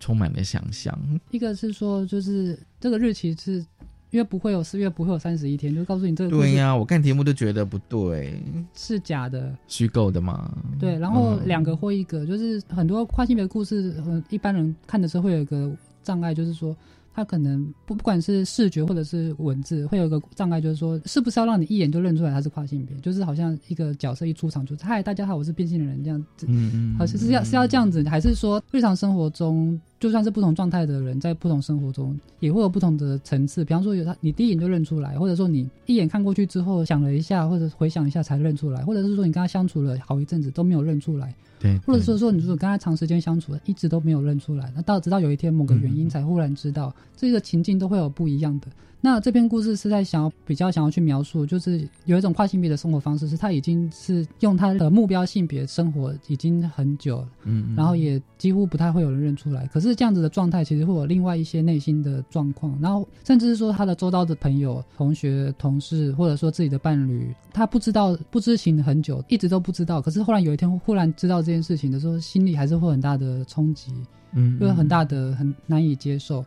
[0.01, 0.99] 充满了想象。
[1.31, 3.65] 一个是说，就是这个日期是
[4.11, 6.31] 因为不会有四月，不会有三十一天，就告诉你这个。
[6.31, 8.43] 对呀，我看题目都觉得不对，
[8.75, 10.53] 是假的，虚构的嘛？
[10.79, 13.95] 对，然后两个或一个，就是很多跨性别故事，
[14.31, 15.71] 一般人看的时候会有一个
[16.03, 16.77] 障碍，就是说。
[17.19, 22.97] 他可能不不管是视觉或者是文字，会有一个障碍，就是说，是不是要让你一眼就认出来他是跨性别？
[22.99, 29.81] 就是好像一个角色一出场就嗨，大家好，我是变性人这样子，嗯嗯，好像是要是要这样子，还是说日常生活中？
[30.01, 33.65] 就算是不同状态的人，在不同生活中也会有不同的层次。
[33.65, 48.69] 比方说，有他，你第一眼就认出来，或者说你一眼看过去之后想了一下，或者回想一下才认出来，或者是说你跟他相处了好一阵子都没有认出来，对，或者是说你如果跟他长时间相处，一直都没有认出来，那到直到有一天某个原因才忽然知道，这个情境都会有不一样的。
[49.01, 59.67] 那这篇故事是在想要比较想要去描述，就是有一种跨性别的生活方式，是他已经是用他的目标性别生活已经很久了，嗯，然后也几乎不太会有人认出来。
[59.69, 70.03] 可是这样子的状态，其实会有另外一些内心的状况，然后甚至是说他的周遭的朋友、同学、同事，或者说自己的伴侣，他不知道、不知情很久，一直都不知道。
[70.03, 73.93] 可是后来有一天忽然知道这件事情的时候，心里还是会很大的冲击，
[74.33, 76.45] 嗯，会很大的很难以接受。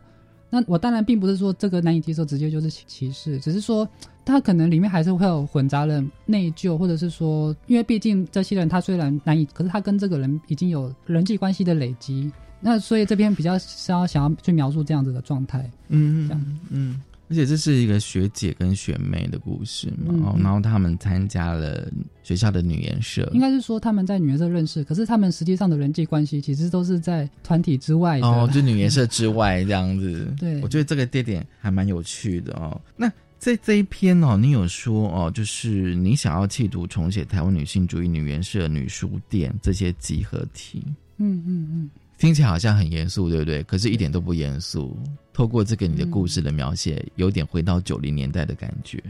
[0.54, 3.88] 那我当然并不是说这个难以接受，直接就是歧视，只是说
[4.22, 17.02] 他可能里面还是会有混杂了内疚，或者是说，因为毕竟这些人他虽然难以，可是他跟这个人已经有人际关系的累积，那所以这边比较是要想要去描述这样子的状态，嗯，嗯，嗯。
[17.32, 21.90] 而且这是一个学姐跟学妹的故事嘛，然后他们参加了
[22.22, 30.30] 学校的女颜社，应该是说他们在女颜社认识，可是他们实际上的人际关系其实都是在团体之外的，哦，就女颜社之外这样子。
[30.38, 32.78] 对，我觉得这个地点还蛮有趣的哦。
[32.98, 40.84] 那在这一篇哦，你有说哦，就是你想要企图重写台湾女性主义女颜社、女书店这些集合体，
[41.16, 41.90] 嗯嗯嗯，
[42.22, 43.64] 听起来好像很严肃，对不对？
[43.64, 44.96] 可是一点都不严肃。
[45.32, 49.02] 透过这个你的故事的描写，有点回到九零年代的感觉。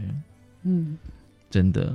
[0.63, 0.97] 嗯，
[1.47, 1.93] 真的。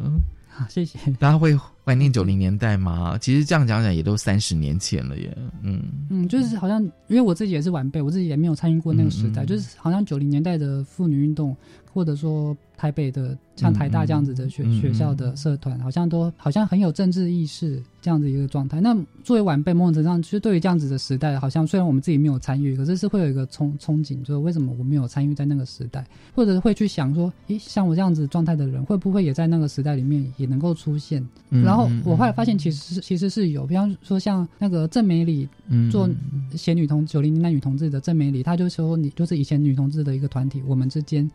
[0.48, 0.96] 好，谢谢。
[1.18, 3.16] 大家会怀念九零年代吗？
[3.18, 5.34] 其实这样讲讲，也都三十年前了耶。
[5.62, 11.56] 嗯嗯，就是好像，因为我自己也是晚辈，我自己也没有参与过那个时代，就是好像九零年代的妇女运动，
[11.90, 17.82] 或者说台北的像台大这样子的学学校的社团，好像都好像很有政治意识。
[18.00, 31.22] 这样子一个状态，那作为晚辈，某种程度上，其实对于这样子的时代，好像虽然我们自己没有参与，可是是会有一个憧憧憬，就是为什么我没有参与在那个时代，或者会去想说，咦，像我这样子状态的人，会不会也在那个时代里面也能够出现？
[31.50, 35.48] 然后我后来发现，其实是其实是有，比方说像那个郑美里
[35.90, 36.08] 做
[36.54, 41.30] 写女同九零年代女同志的郑美里，她就说你就是以前女同志的一个团体，我们之间。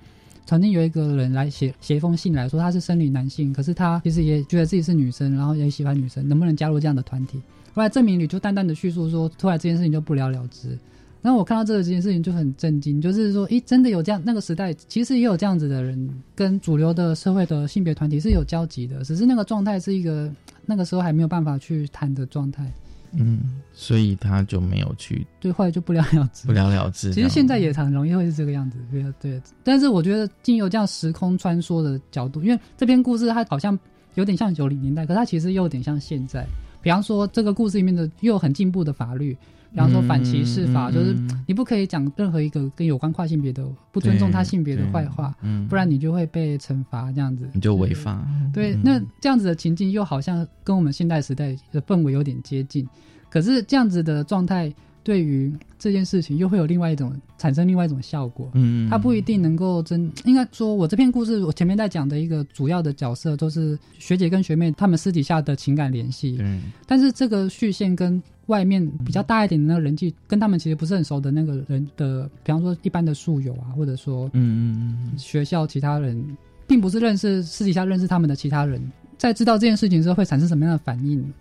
[0.46, 7.42] 曾经有一个人来写写一封信来说他是生理男性，可是他其实也觉得自己是女生，然后也喜欢女生，能不能加入这样的团体？
[7.74, 10.78] 后来郑明里就淡淡的叙述说，突然这件事情就不了了之。
[11.24, 20.30] 然后我看到这个这件事情就很震惊，就是说，诶，真的有这样那个时代，其实也有这样子的人跟主流的社会的性别团体是有交集的，只是那个状态是一个
[20.66, 22.70] 那个时候还没有办法去谈的状态。
[23.16, 27.14] 嗯，所以他就没有去，对，后来就不了了之，不了了之。
[27.14, 29.42] 其实现在也很容易会是这个样子，对对。
[29.64, 33.78] 但是我觉得，经由这样时空穿梭的角度，因为这篇故事它好像
[34.16, 36.44] 有点像九零年代，可它其实又有点像现在。
[36.82, 39.38] 比方说，这个故事里面的又很进步的法律，
[39.74, 45.36] 比方说反歧视法，就是你不可以讲任何一个跟有关跨性别的不尊重他性别的坏话，
[45.68, 48.24] 不然你就会被惩罚，这样子你就违法。
[48.54, 52.88] 对，那这样子的情境又好像跟我们现代时代的氛围有点接近。
[53.32, 54.72] 可是这样子的状态，
[55.04, 58.52] 对于这件事情又会有另外一种产生另外一种效果。
[58.54, 66.38] 嗯，它不一定能够真，应该说，我这篇故事我前面在讲的一个主要的角色都是学姐跟学妹他们私底下的情感联系。
[66.40, 78.82] 嗯，但是这个续线跟外面比较大一点的那个人际，跟他们其实不是很熟的那个人的，比方说一般的宿友啊，或者说嗯嗯嗯学校其他人，并不是认识私底下认识他们的其他人，
[79.18, 81.34] 在知道这件事情之后会产生什么样的反应？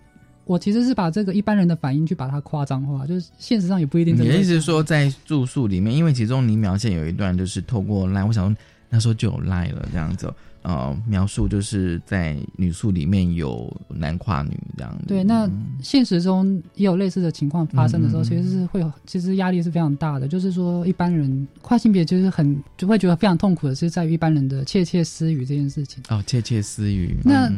[0.44, 4.12] 我其实是把这个一般人的反应去把它夸张化，就是现实上也不一定。
[4.14, 8.54] 你的意思是说，在住宿里面，因为其中你描写有一段就是透过赖，我想
[8.90, 14.96] 那时候就有赖了这样子，呃，描述就是在女宿里面有男跨女这样。
[15.06, 20.26] 对，那现实中也有类似的情况发生的时候，其实是会有，其实压力是非常大的。
[20.26, 26.02] 就是说，一般人跨性别就是很就会觉得非常痛苦的是在于一般人的窃窃私语这件事情。
[26.08, 27.16] 哦，窃窃私语。
[27.24, 27.52] 那。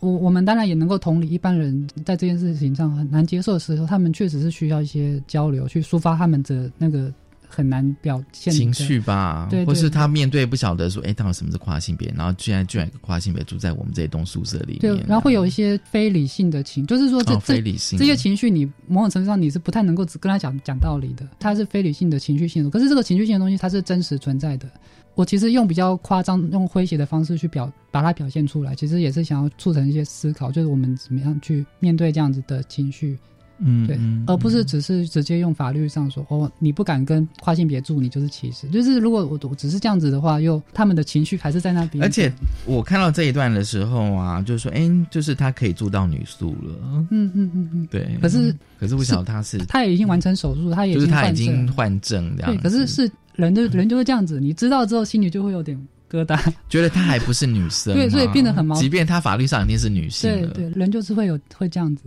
[0.00, 7.10] 我我们当然也能够同理一般人在这件事情上很难接受的时候，他们确实是需要一些交流，去抒发他们的那个
[7.54, 9.46] 很难表现情绪吧。
[9.50, 12.12] 对，或是他面对不晓得说，哎，到底什么是跨性别？
[12.16, 22.70] 然后居然居然一个跨性别住在我们这栋宿舍里面，对，然后会有一些非理性的情，就是说这非理性这些情绪，你某种程度上你是不太能够只跟他讲讲道理的，他是非理性的情绪性的。
[22.70, 24.68] 可是这个情绪性的东西，它是真实存在的。
[25.14, 33.16] 我其实用比较夸张、用诙谐的方式去表把它表现出来，其实也是想要促成一些思考，就是我们怎么样去面对这样子的情绪，
[33.58, 38.68] 嗯，对，而不是只是直接用法律上说哦，你不敢跟跨性别住，你就是歧视。
[38.68, 42.02] 就是如果我我只是这样子的话，又他们的情绪还是在那边。
[42.02, 42.32] 而且
[42.66, 46.78] 我看到这一段的时候啊，就是说，哎，就是他可以住到女宿了，
[47.10, 48.16] 嗯嗯嗯嗯，对。
[48.20, 52.54] 可是可是不晓得他是，他也已经完成手术，他也就是他已经换证这样。
[52.54, 53.10] 对，可是是。
[53.34, 55.76] 人就人就是这样子，你知道之后心里就会有点
[56.08, 56.40] 疙瘩，
[56.70, 58.80] 觉得她还不是女生，对，所以变得很矛盾。
[58.80, 62.04] 即便她法律上一定是女性，对对，人就是会有会这样子，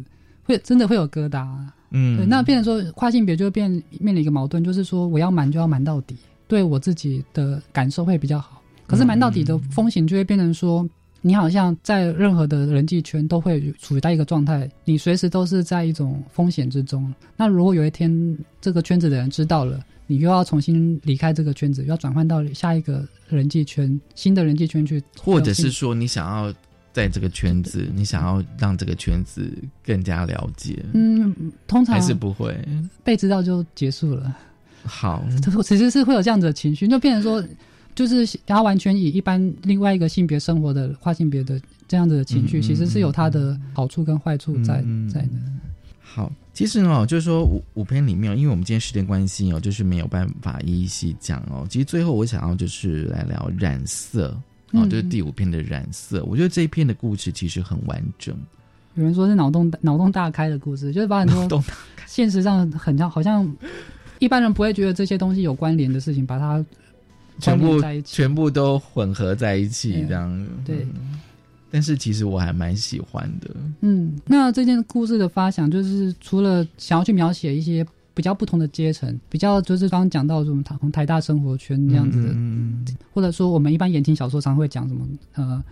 [0.48, 1.46] 会真的会有疙瘩。
[1.92, 6.16] 嗯，对，那变成说跨性别就变面临一个矛盾，就是说我要瞒就要瞒到底，
[6.48, 8.62] 对我自己的感受会比较好。
[8.88, 10.88] 可是瞒到底的风险就会变成说，
[11.22, 17.14] 你好像在任何的人际圈都会处于在一个状态，你随时都是在一种风险之中。
[17.36, 26.54] 那如果有一天这个圈子的人知道了，你又要重新离开这个圈子，又要转换到下一个人际圈、新的人际圈去，或者是说你想要
[26.98, 31.32] 在这个圈子，你想要让这个圈子更加了解，嗯，
[31.68, 32.58] 通常还是不会
[33.04, 34.36] 被知道就结束了。
[34.84, 35.24] 好，
[35.64, 37.48] 其实是会有这样子的情绪，就变成说，
[37.94, 44.84] 就是他完全以一般另外一个性别生活的跨性别的这样子的情绪，其实是有它的好处跟坏处在
[45.14, 45.34] 在的。
[46.02, 46.34] 好。
[46.52, 51.68] 其实呢，就是说五五篇里面，因为我们今天时间关系哦，就是没有办法一一细讲哦。
[51.70, 54.36] 其实最后我想要就是来聊染色
[54.72, 56.24] 哦，这是第五篇的染色。
[56.26, 58.36] 我觉得这一篇的故事其实很完整。
[58.96, 61.64] 有人说是脑洞脑洞大开的故事，就是把很多
[62.06, 63.50] 现实上很像好像
[64.20, 66.66] 一般人不会觉得这些东西有关联的事情，把它
[67.40, 70.48] 全部在一起，全部都混合在一起这样。
[70.66, 70.88] 对。
[71.70, 73.50] 但是其实我还蛮喜欢的。
[73.82, 77.86] 嗯，那这件故事的发想就是除了想要去描写一些
[78.18, 85.64] 比较不同的阶层，比较就是刚刚讲到什么从台大生活圈这样子的，嗯或者说我们一般言情小说常会讲什么呃。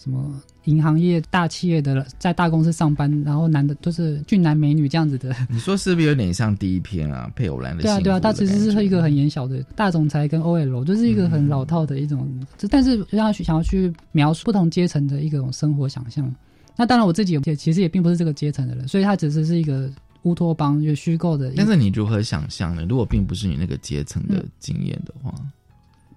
[0.00, 5.34] 什么银行业大企业的在大公司上班，然后男的都是俊男美女这样子的。
[5.50, 7.28] 你说是不是有点像第一篇啊？
[7.34, 12.30] 配偶栏的对啊对啊，它其实是一个很眼小的大总裁跟 OL，就是一个很老套的一种。
[12.70, 16.32] 但是让想要去描述不同阶层的一种生活想象。
[16.76, 19.90] 那当然我自己也其实也并不是这个阶层的人，所以它只是是一个
[20.28, 21.52] 乌托邦，就虚构的。
[21.56, 22.84] 但是你如何想象呢？
[22.88, 25.34] 如果并不是你那个阶层的经验的话？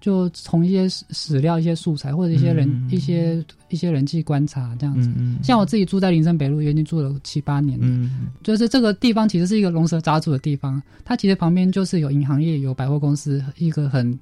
[0.00, 5.08] 就从一些史料、一些素材，或者一些人、一些一些人际观察这样子。
[5.44, 8.10] 像我自己住在林森北路，也已经住了七八年了。
[8.42, 14.18] 就是这个地方其实是一个龙蛇杂处的地方，它其实旁边就是有银行业、有百货公司，一个很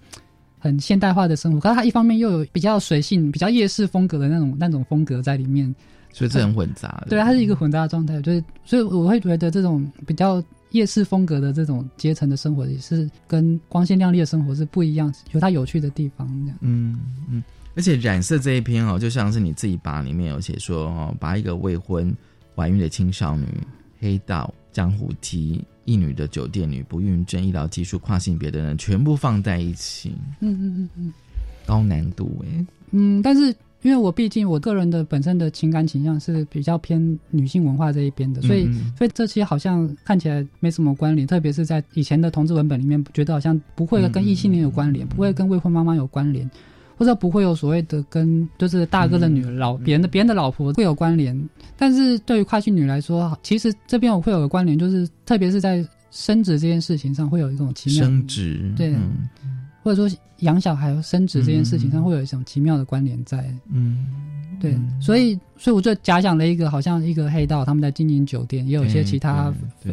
[0.59, 1.59] 很现代化的生活。
[1.59, 5.75] 可是它一方面又有比较随性、比较夜市风格的那种那种风格在里面，
[6.13, 7.09] 所以这很混杂的。
[7.11, 8.21] 对，它是一个混杂的状态。
[8.23, 10.43] 就是所以我会觉得这种比较。
[10.71, 16.29] 夜市风格的这种阶层的生活也是跟光鲜亮丽的生活是不一样，有它有趣的地方。
[16.45, 16.97] 这样，嗯
[17.29, 17.43] 嗯，
[17.75, 22.15] 而且染色这一篇哦，就像是你自己把里面有写说哦，把一个未婚
[22.55, 23.47] 怀孕的青少女、
[23.99, 30.13] 黑道、江湖梯、一女的酒店女、不孕症、医疗技术、跨性别的人全部放在一起。
[30.39, 31.13] 嗯嗯嗯嗯，
[31.67, 32.67] 高难度哎。
[32.93, 33.53] 嗯，但是。
[33.83, 46.49] 因为我毕竟我个人的本身的情感倾向是比较偏女性文化这一边的，所以所以这些好像看起来没什么关联，特别是在以前的同志文本里面，觉得好像不会跟异性恋有关联，不会跟未婚妈妈有关联，
[46.97, 51.49] 或者不会有所谓的跟就是大哥的女儿老别人的别人的老婆会有关联。
[51.79, 58.95] 但是对于跨性女来说，其实这边我会有个关联，就是特别是在生殖这件事情上会有一种奇妙生殖对。
[59.83, 64.07] 或者说养小孩、生殖这件事情上会有一种奇妙的关联在，嗯，
[64.61, 69.53] 对，所以，所以我就假想了一个好像一个黑道，他们在经营酒店，也有一些其他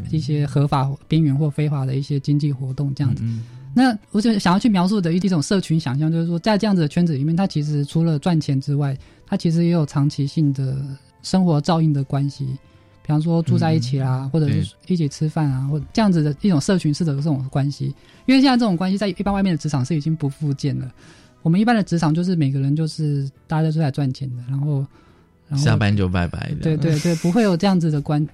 [0.09, 3.23] 一些合法边缘或非法的一些经济活动这样子。
[3.73, 10.77] 那我就想要去描述的一种社群想象，就是说，在这样子的圈子里面，它其实除了赚钱之外，它其实也有长期性的
[11.21, 12.47] 生活照应的关系。
[13.07, 17.85] 比方说住在一起啦，或者是一起吃饭啊，或这样子的一种社群式的这种关系。
[18.25, 20.91] 因为现在这种关系在一般外面的职场是已经不复见了。
[21.41, 24.85] 我们一般的职场就是每个人就是大家都在赚钱的，然后
[25.47, 26.57] 然后下班就拜拜的。
[26.61, 28.27] 对对对，不会有这样子的关。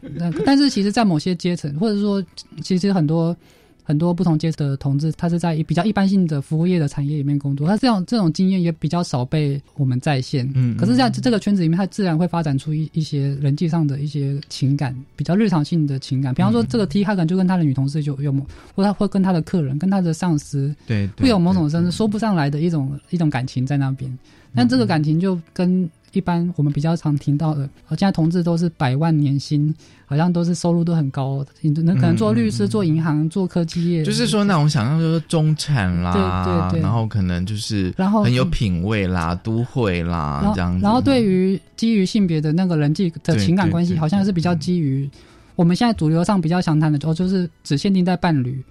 [0.44, 2.26] 但是其实，在某些阶层，或者说
[2.64, 3.38] 其实很多。
[3.84, 10.50] 很多不同阶层的同志，他是在比较一般性的服务业的产业里面工作，他这样这种经验也比较少被我们再现。
[10.56, 16.34] 嗯，可是，在这个圈子里面，他自然会发展出一一些人际上的一些情感，比较日常性的情感。
[16.34, 24.18] 比方说，这个 T 他可能就跟他的女同事就有某，或他会跟他的客人、跟他的上司，对，会有某种甚至说不上来的一种一种感情在那边。
[24.56, 25.90] 但这个感情就跟。
[26.14, 29.74] 一般我们比较常听到的，现在同志都是百万年薪，
[30.06, 34.04] 好像都是收入都很高，那可能做律师、做银行、做科技业。
[34.04, 40.84] 就是说那种想象就是中产啦，对对对，然后可能就是然后很有品味啦，都会啦这样子。
[40.84, 45.10] 然后对于基于性别的那个人际的情感关系，好像是比较基于
[45.56, 48.64] 我们现在主流上比较想谈的，哦，就是只限定在伴侣。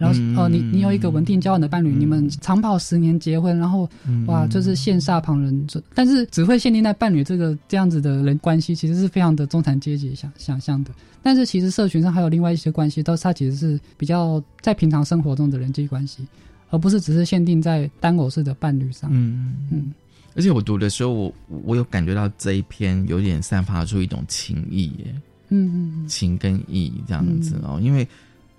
[0.00, 3.86] 然后呃，你你有一个稳定交往的伴侣，你们长跑十年结婚，然后
[4.26, 5.66] 哇，就是羡煞旁人。
[5.94, 10.90] 但是只会限定在伴侣这个这样子的人关系，其实是非常的中产阶级想想象的。
[11.22, 16.26] 但是其实社群上还有另外一些关系，都是它其实是比较在平常生活中的人际关系，
[16.70, 19.10] 而不是只是限定在单偶式的伴侣上。
[19.12, 19.92] 嗯嗯。
[20.34, 21.34] 而且我读的时候，我
[21.64, 25.14] 我有感觉到这一篇有点散发出一种情意耶。
[25.50, 26.08] 嗯嗯。
[26.08, 28.08] 情跟义这样子哦，因为。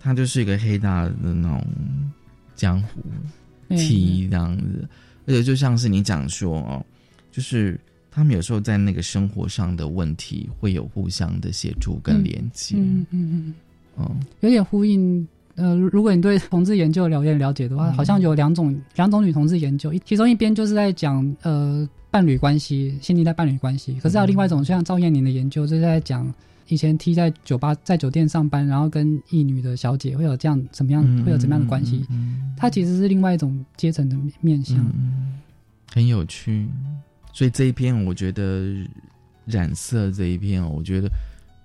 [0.01, 1.63] 他就是一个黑大的那种
[2.55, 3.01] 江湖
[3.69, 4.87] ，T 这样子，
[5.27, 6.83] 而且就像是你讲说哦，
[7.31, 7.79] 就是
[8.09, 13.53] 他们有时候在那个生活上的问题会有互相的协助跟连接，嗯嗯嗯，
[13.95, 15.27] 哦，有点呼应。
[15.55, 26.33] 呃，如果你对同志研究了解了解的话，好像有两种两种女同志研究，其中一边就是在讲呃伴侣关系，限定在伴侣关系，可是还有另外一种像赵燕宁的研究，就是在讲。
[26.71, 32.05] 以前 T 在酒吧在酒店上班，然后跟一女的小姐会有这样怎么样，会有怎么样的关系？
[32.55, 34.77] 它其实是另外一种阶层的面相，
[35.91, 36.65] 很有趣。
[37.33, 38.87] 所以这一篇，我觉得
[39.45, 41.09] 染色这一篇，我觉得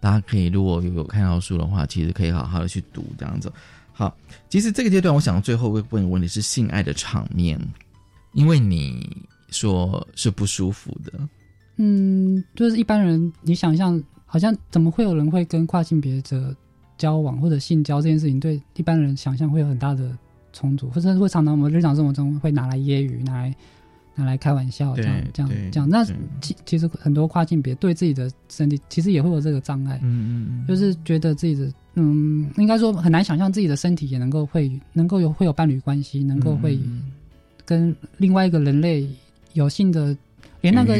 [0.00, 3.52] 大家可以如果有看到书的话，其实可以好好的去读这样子。
[3.92, 4.12] 好，
[4.48, 7.60] 其实这个阶段，我想最后会问的问题是性爱的场面，
[8.32, 11.12] 因为你说是不舒服的，
[11.76, 14.02] 嗯，就是一般人你想象。
[14.36, 16.54] 好像怎么会有人会跟跨性别者
[16.98, 20.14] 交往或者性交这件事情，对一般人想象会有很大的
[20.52, 23.56] 冲突，或者会常常我们日常生活中会拿来揶揄，拿来
[24.14, 25.88] 拿来开玩笑，这样这样这样。
[25.88, 26.04] 那
[26.42, 37.04] 其其实很多跨性别对自己的身体其实也会有这个障碍，嗯嗯就是觉得自己的嗯，应该说很难想象自己的身体也能够会能够有会有伴侣关系，能够会嗯
[37.64, 39.08] 跟另外一个人类
[39.54, 40.14] 有性的，
[40.70, 40.94] 连那个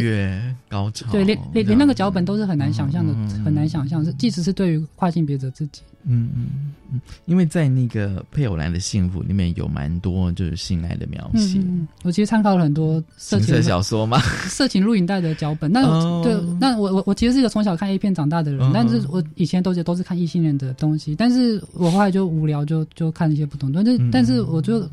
[0.69, 3.13] 高潮，对，连连连那个脚本都是很难想象的，
[3.45, 4.05] 很难想象。
[4.05, 6.47] 是即使是对于跨性别者自己，嗯嗯
[6.93, 11.61] 嗯，因为在那个配偶栏的幸福里面有蛮多就是性爱的描写，
[12.05, 14.19] 我其实参考了很多色情小说嘛？
[14.49, 15.71] 色情录影带的脚本。
[15.71, 24.89] 那、哦对，那我我我其实是一个从小看 A 片长大的人，嗯但是我以前都是都是看异性恋的东西，但是我后来就无聊就就看一些不同的，但是、嗯但是我就。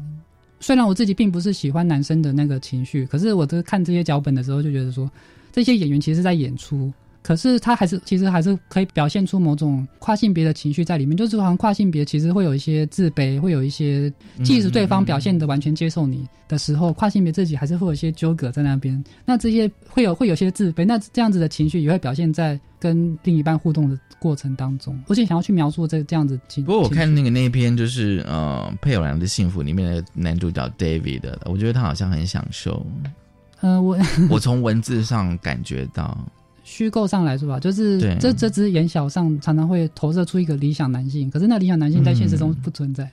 [0.63, 5.11] 虽然我自己并不是喜欢男生的那个情绪，可是我这看这些脚本的时候就觉得说，
[5.51, 6.89] 这些演员其实在演出，
[7.23, 14.11] 可是他还是其实还是可以表现出某种跨性别的情绪在里面，就是好像跨性别其实会有一些自卑，会有一些，
[14.43, 19.01] 即使对方表现的完全接受你的时候，跨性别自己还是会有一些纠葛在那边。
[19.25, 25.01] 那这些会有会有些自卑，那这样子的情绪也会表现在跟另一半互动的过程当中。
[25.07, 32.85] 而且想要去描述这这样子情，不过我看那个那篇就是呃《配偶栏的幸福》里面的男主角 David 的，我觉得他好像很享受。
[33.61, 33.97] 呃，我
[34.29, 36.17] 我从文字上感觉到，
[36.63, 38.17] 虚构上来说吧，就是对。
[38.19, 43.09] 这这只眼小上常常会投射出一个理想男性，可是那理想男性在现实中不存在。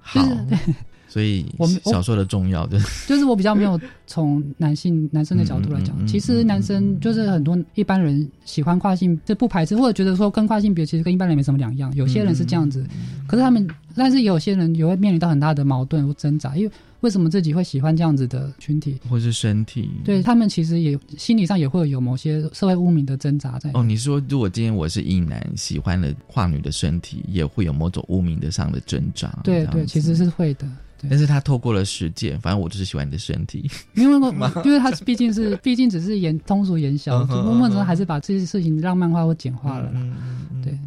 [0.00, 0.22] 好。
[0.22, 0.74] 就是对，
[1.08, 12.86] 所以我们我小说的重要的，就是我比较没有从男性男生的角度来讲，其实男生就是很多一般人喜欢跨性，这不排斥或者觉得说跟跨性别其实跟一般人没什么两样，有些人是这样子，
[13.26, 16.72] 可是他们，但是也有些人也会面临到很大的矛盾或挣扎，因为
[17.02, 18.98] 为什么自己会喜欢这样子的群体？
[19.08, 19.90] 或是身体。
[20.04, 23.70] 对他们其实也心理上也会有某些社会污名的挣扎在。
[23.74, 29.40] 哦，你说如果今天我是异男，喜欢了跨女的身体，也会有某种污名的上的挣扎。
[29.44, 30.66] 对对，其实是会的。
[30.98, 33.68] 对但是他透过了实践，反正我就是喜欢你的身体。
[33.94, 34.28] 因为
[34.64, 40.00] 因为他毕竟是毕竟只是言通俗言小，嗯哼某种程度还是把这些事情浪漫化或简化了啦。
[40.00, 40.78] 嗯对，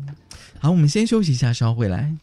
[0.59, 2.15] 好，我们先休息一下，稍后回来。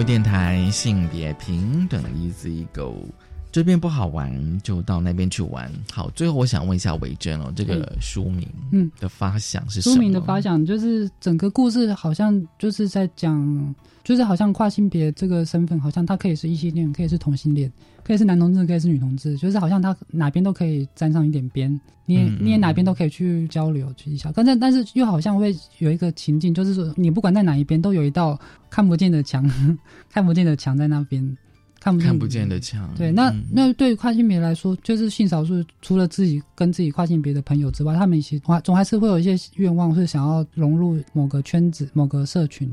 [0.00, 3.06] 教育电台性别平等，Easy Go。
[3.52, 5.70] 这边不好玩，就到那边去玩。
[5.92, 9.94] 好，最后我想问一下维珍哦，这个书名嗯的发想是什么？
[9.94, 13.74] 书名的发想就是整个故事好像就是在讲，
[14.04, 17.70] 就是好像跨性别这个身份，好像他可以是异性恋，可以是同性恋，
[18.04, 21.68] 可以是男同志，可以是女同志，就是好像他哪边都可以沾上一点边，
[22.06, 24.30] 你也、嗯你也哪边都可以去交流去一下。
[24.32, 28.38] 但是但是又好像会有一个情境，就是说你不管在哪一边，都有一道
[28.68, 29.44] 看不见的墙，
[30.08, 31.36] 看不见的墙在那边。
[31.80, 32.88] 看不见看不见的墙。
[32.96, 42.70] 对，那、嗯那对于跨性别来说，就是性少数除了自己跟自己跨性别的朋友之外，他们其实总总还是会有一些愿望，是想要融入某个圈子、某个社群，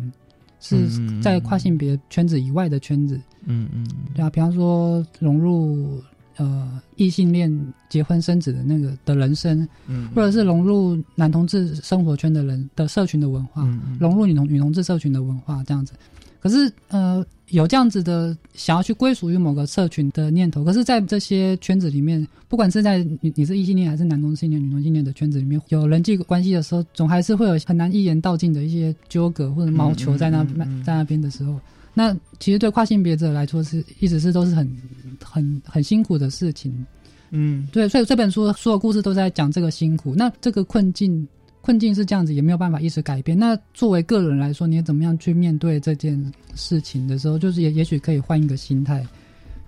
[0.59, 0.75] 是
[1.21, 3.19] 在跨性别圈子以外的圈子。
[3.45, 6.01] 嗯嗯，对啊，比方说融入
[6.35, 7.49] 呃异性恋
[7.87, 13.65] 结婚生子的那个的人生，嗯或者是融入男同志生活圈的人的社群的文化，
[13.97, 15.93] 融入女同女同志社群的文化这样子。
[16.39, 30.43] 可是呃，有这样子的想要去归属于某个社群的念头，可是，在这些圈子里面，不管是在你你是异性恋还是男同性恋、女同性恋的圈子里面，有人际关系的时候，总还是会有很难一言道尽的一些纠葛或者毛球在那、
[30.85, 31.59] 在那边的时候。
[31.93, 34.69] 那其实对跨性别者来说，是一直是都是很
[35.23, 36.85] 很很辛苦的事情。
[37.31, 40.13] 嗯，对，所以这本书所有故事都在讲这个辛苦。
[40.15, 41.27] 那这个困境。
[41.67, 43.37] 困境是这样子，也没有办法一时改变。
[43.37, 46.17] 那作为个人来说，你怎么样去面对这件
[46.55, 49.05] 事情的时候，就是也也许可以换一个心态，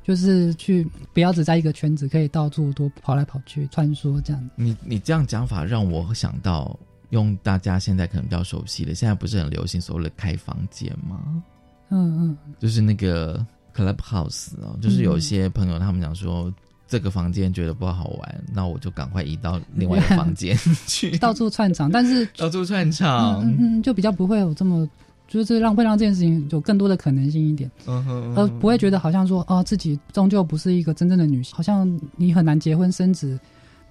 [0.01, 4.49] 就是去不要只在一个圈子，可以到处多跑来跑去穿梭这样。
[4.55, 6.79] 你你这样讲法让我想到，
[7.09, 11.43] 用大家现在可能比较熟悉的，现在不是很流行所谓的开房间吗？
[11.89, 13.45] 嗯嗯，就是那个
[13.75, 16.49] Clubhouse 哦，就是有一些朋友他们讲说。
[16.89, 21.89] 这个房间觉得不好玩，那我就赶快移到另外一个房间 去，到处串场。
[21.91, 24.89] 但是 到处串场，嗯，就比较不会有这么，
[25.27, 33.39] 就是让会让这件事情有更多的可能性一点，嗯哼，而不会觉得好像说哦，自己终究不是一个真正的女性，好像你很难结婚生子。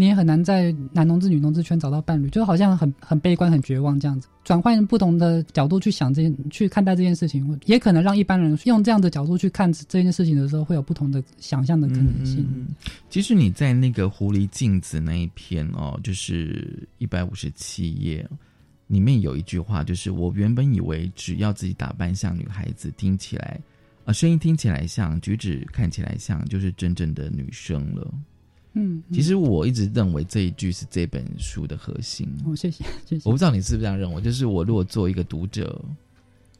[0.00, 4.28] 你也很难在男同志、女同志圈找到伴侣，就好像很很悲观、很绝望这样子。
[4.44, 12.46] 转换不同的角度去想这件、去看待这件事情，也可能让一般人用这样的角度去看这件事情的时候，会有不同的想象的可能性。
[13.10, 18.24] 其实你在那个《狐狸镜子》那一篇哦，就是一百五十七页
[18.86, 23.60] 里面有一句话，就是我原本以为只要自己打扮像女孩子，听起来
[24.04, 28.14] 啊声音听起来像，举止看起来像，就是真正的女生了。
[28.74, 32.28] 嗯，其实我一直认为这一句是这本书的核心。
[32.44, 33.22] 哦，谢谢，谢谢。
[33.24, 35.82] 我不知道你是不是这样认为，就是我如果做一个读者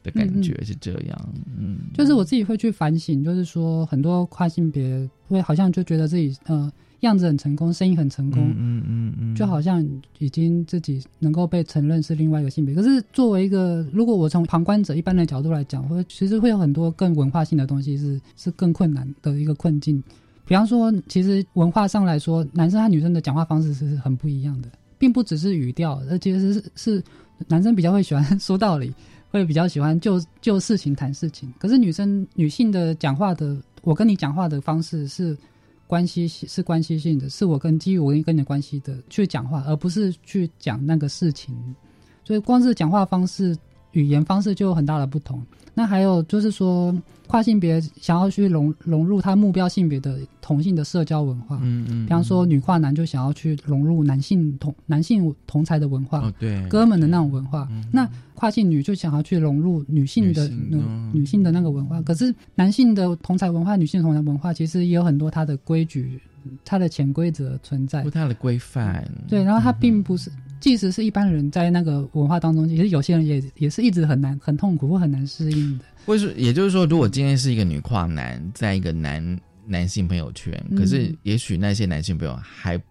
[0.03, 1.29] 的感觉是这样。
[1.57, 9.87] 嗯，就是我自己会去反省，就是说很多跨性别会好像就觉得自己呃样子很成功，声音很成功，嗯嗯嗯，就好像
[10.17, 12.75] 已经自己能够被承认是另外一个性别。
[12.75, 20.03] 可是作为一个，如果我从旁观者一般的角度来讲，会其实会有很多更文化性的东西是是更困难的一个困境。
[20.49, 27.03] 比方说，其实文化上来说，男生和女生的讲话方式是很不一样的，并不只是语调，而其实是是
[27.47, 28.91] 男生比较会喜欢说道理，
[29.29, 31.53] 会比较喜欢就就事情谈事情。
[31.59, 35.37] 可是女生女性的讲话的，我跟你讲话的方式是
[35.85, 41.55] 关系是关系性的，是我跟基于我跟跟你的关系的去讲话，而不是去讲那个事情。
[42.25, 43.55] 所以光是讲话方式、
[43.91, 45.45] 语言方式就有很大的不同。
[45.73, 46.95] 那还有就是说。
[47.29, 57.69] 跨性别想要去融融入他目标性别的同性的社交文化，嗯嗯，比方说女跨男就想要去融入男性同男性同才的文化，哦对，哥们的那种文化。
[57.91, 60.49] 那跨性女就想要去融入女性的
[61.13, 66.19] 女性的那个文化，可是男性的同才文化、女性同才文化其实也有很多它的规矩、
[66.65, 69.07] 它的潜规则存在，它的规范。
[69.27, 75.85] 对，然后它并不是，即使是一般人在那个文化当中，其实有些人也也是一直很难、很痛苦或很难适应的。
[76.05, 82.81] 或是，也就是说，如果今天是一个女跨男，在一个男男性朋友圈，可是也许那些男性朋友还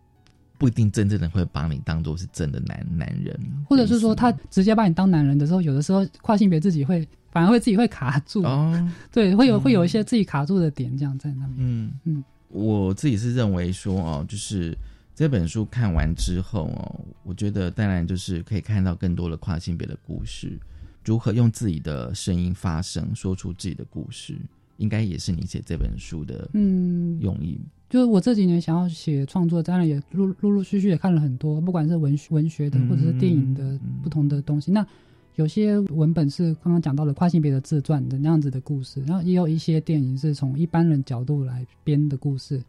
[0.57, 3.39] 不一定真正的会把你当做是真的男男人，
[3.69, 8.43] 或者是说他直接把你当男人的时候，有的时候跨性别自己会反而会自己会卡住。
[8.43, 11.57] 哦， 对，会有会有一些自己卡住的点，这样在那边。
[11.59, 11.91] 嗯。
[12.05, 14.77] 嗯，我自己是认为说哦，就是
[15.19, 20.57] 这本书看完之后哦，我觉得当然就是可以看到更多的跨性别的故事。
[21.05, 24.37] 如何用自己的声音发声，说出自己的故事，
[24.77, 27.59] 应该也是你写这本书的嗯用意。
[27.91, 34.71] 就是我这几年想要写创作，当然也陆陆陆续续也看了很多，不管是文文学的或者是电影的不同的东西。
[34.71, 34.87] 那
[35.35, 42.63] 有些文本是刚刚讲到了跨性别的自传的那样子的故事，然后也有一些电影是从一般人角度来编的故事。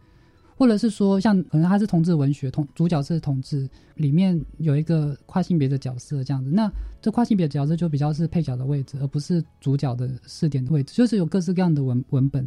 [0.59, 6.69] 或者是说，像可能他是同志文学，同主角是同志，里面有一个跨性别的角色这样子，那
[7.01, 12.45] 这跨性别的角色就比较是配角的位置，而不是主角的视点的位置，就是有各式各样的文文本。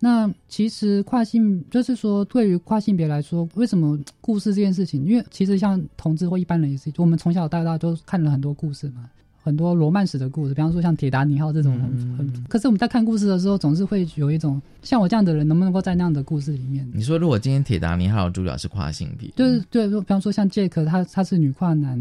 [0.00, 5.04] 那其实跨性就是说，对于跨性别来说，为什么故事这件事情？
[5.04, 9.08] 因为其实像同志或一般人也是，我们从小到大都看了很多故事嘛。
[9.44, 16.88] 很多罗曼史的故事，比方说像铁达尼号这种很很，可是我们在看故事的时候，总是会有一种像我这样的人，能不能够在那样的故事里面？
[16.94, 22.00] 你说，如果今天铁达尼号主角是跨性别，就是对，比方说像杰克，他他是女跨男，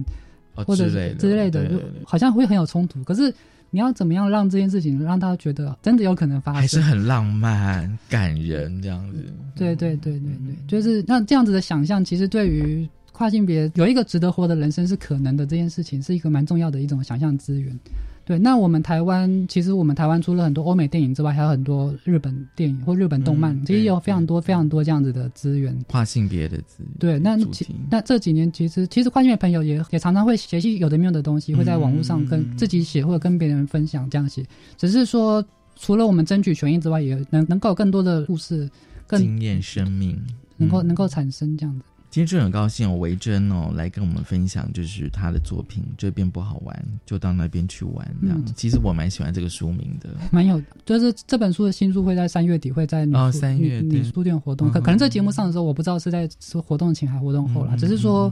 [0.53, 1.67] 或者之类的，
[2.05, 3.03] 好像会很有冲突。
[3.03, 3.33] 可是
[3.71, 9.17] 你要怎么样让这件事情让他觉得真的有可能发生，还是很浪漫、感人这样子？
[9.55, 12.87] 对对对对对，就是那这样子的想象，其实对于。
[13.12, 17.78] 跨性别有一个值得活的人生是可能的这件事情，是一个蛮重要的一种想象资源。
[18.24, 26.91] 对，那我们台湾其实我们台湾除了很多欧美电影之外，还有很多日本电影或日本动漫，其实有非常多非常多这样子的资源，跨性别的资源。
[26.99, 34.45] 对，那其那这几年其实其实跨性别朋友也也常常会写些有的没有的东西，会在网络上跟自己写或者跟别人分享这样写，
[34.78, 35.43] 只是说
[35.76, 38.70] 除了我们争取权益之外，也能能够有更多的故事、
[39.07, 40.18] 更经验、生命
[40.57, 41.86] 能够能够产生这样子。
[42.12, 48.45] 今天就很高兴，维珍哦来跟我们分享，就是他的作品这边不好玩，就到那边去玩这样。
[48.45, 48.51] 子。
[48.53, 58.30] 其实我蛮喜欢这个书名的，蛮有，就是这本书的新书会在三月底会在哦三月女书店活动，可可能这节目上的时候，我不知道是在是活动前还活动后啦，只是说，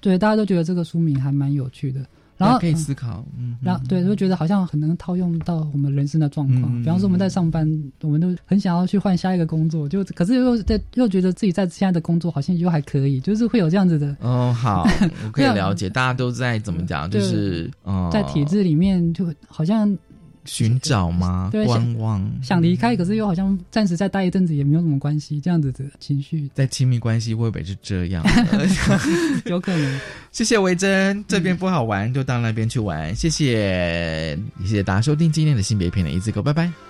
[0.00, 2.00] 对大家都觉得这个书名还蛮有趣的。
[2.40, 6.82] 然后可以思考，嗯，然后对，就觉得好像很能套用到我们人生的状况。
[6.82, 7.68] 比方说我们在上班，
[8.00, 14.16] 我们都很想要去换下一个工作，就可是又在又觉得自己在现在的工作好像又还可以，就是会有这样子的。
[14.20, 14.88] 哦，好，
[15.26, 17.70] 我可以 了解，大家都在怎么讲，就是
[18.10, 19.96] 在体制里面就好像。
[20.52, 21.48] 寻找吗？
[21.52, 28.24] 观望，想离开，可是又好像暂时再待一阵子也没有什么关系，这样子的情绪，在亲密关系会不会是这样？
[29.46, 30.00] 有可能。
[30.32, 33.14] 谢谢维珍，这边不好玩就到那边去玩。
[33.14, 36.89] 谢谢，谢谢大家收听今天的性别片的一字狗，拜拜。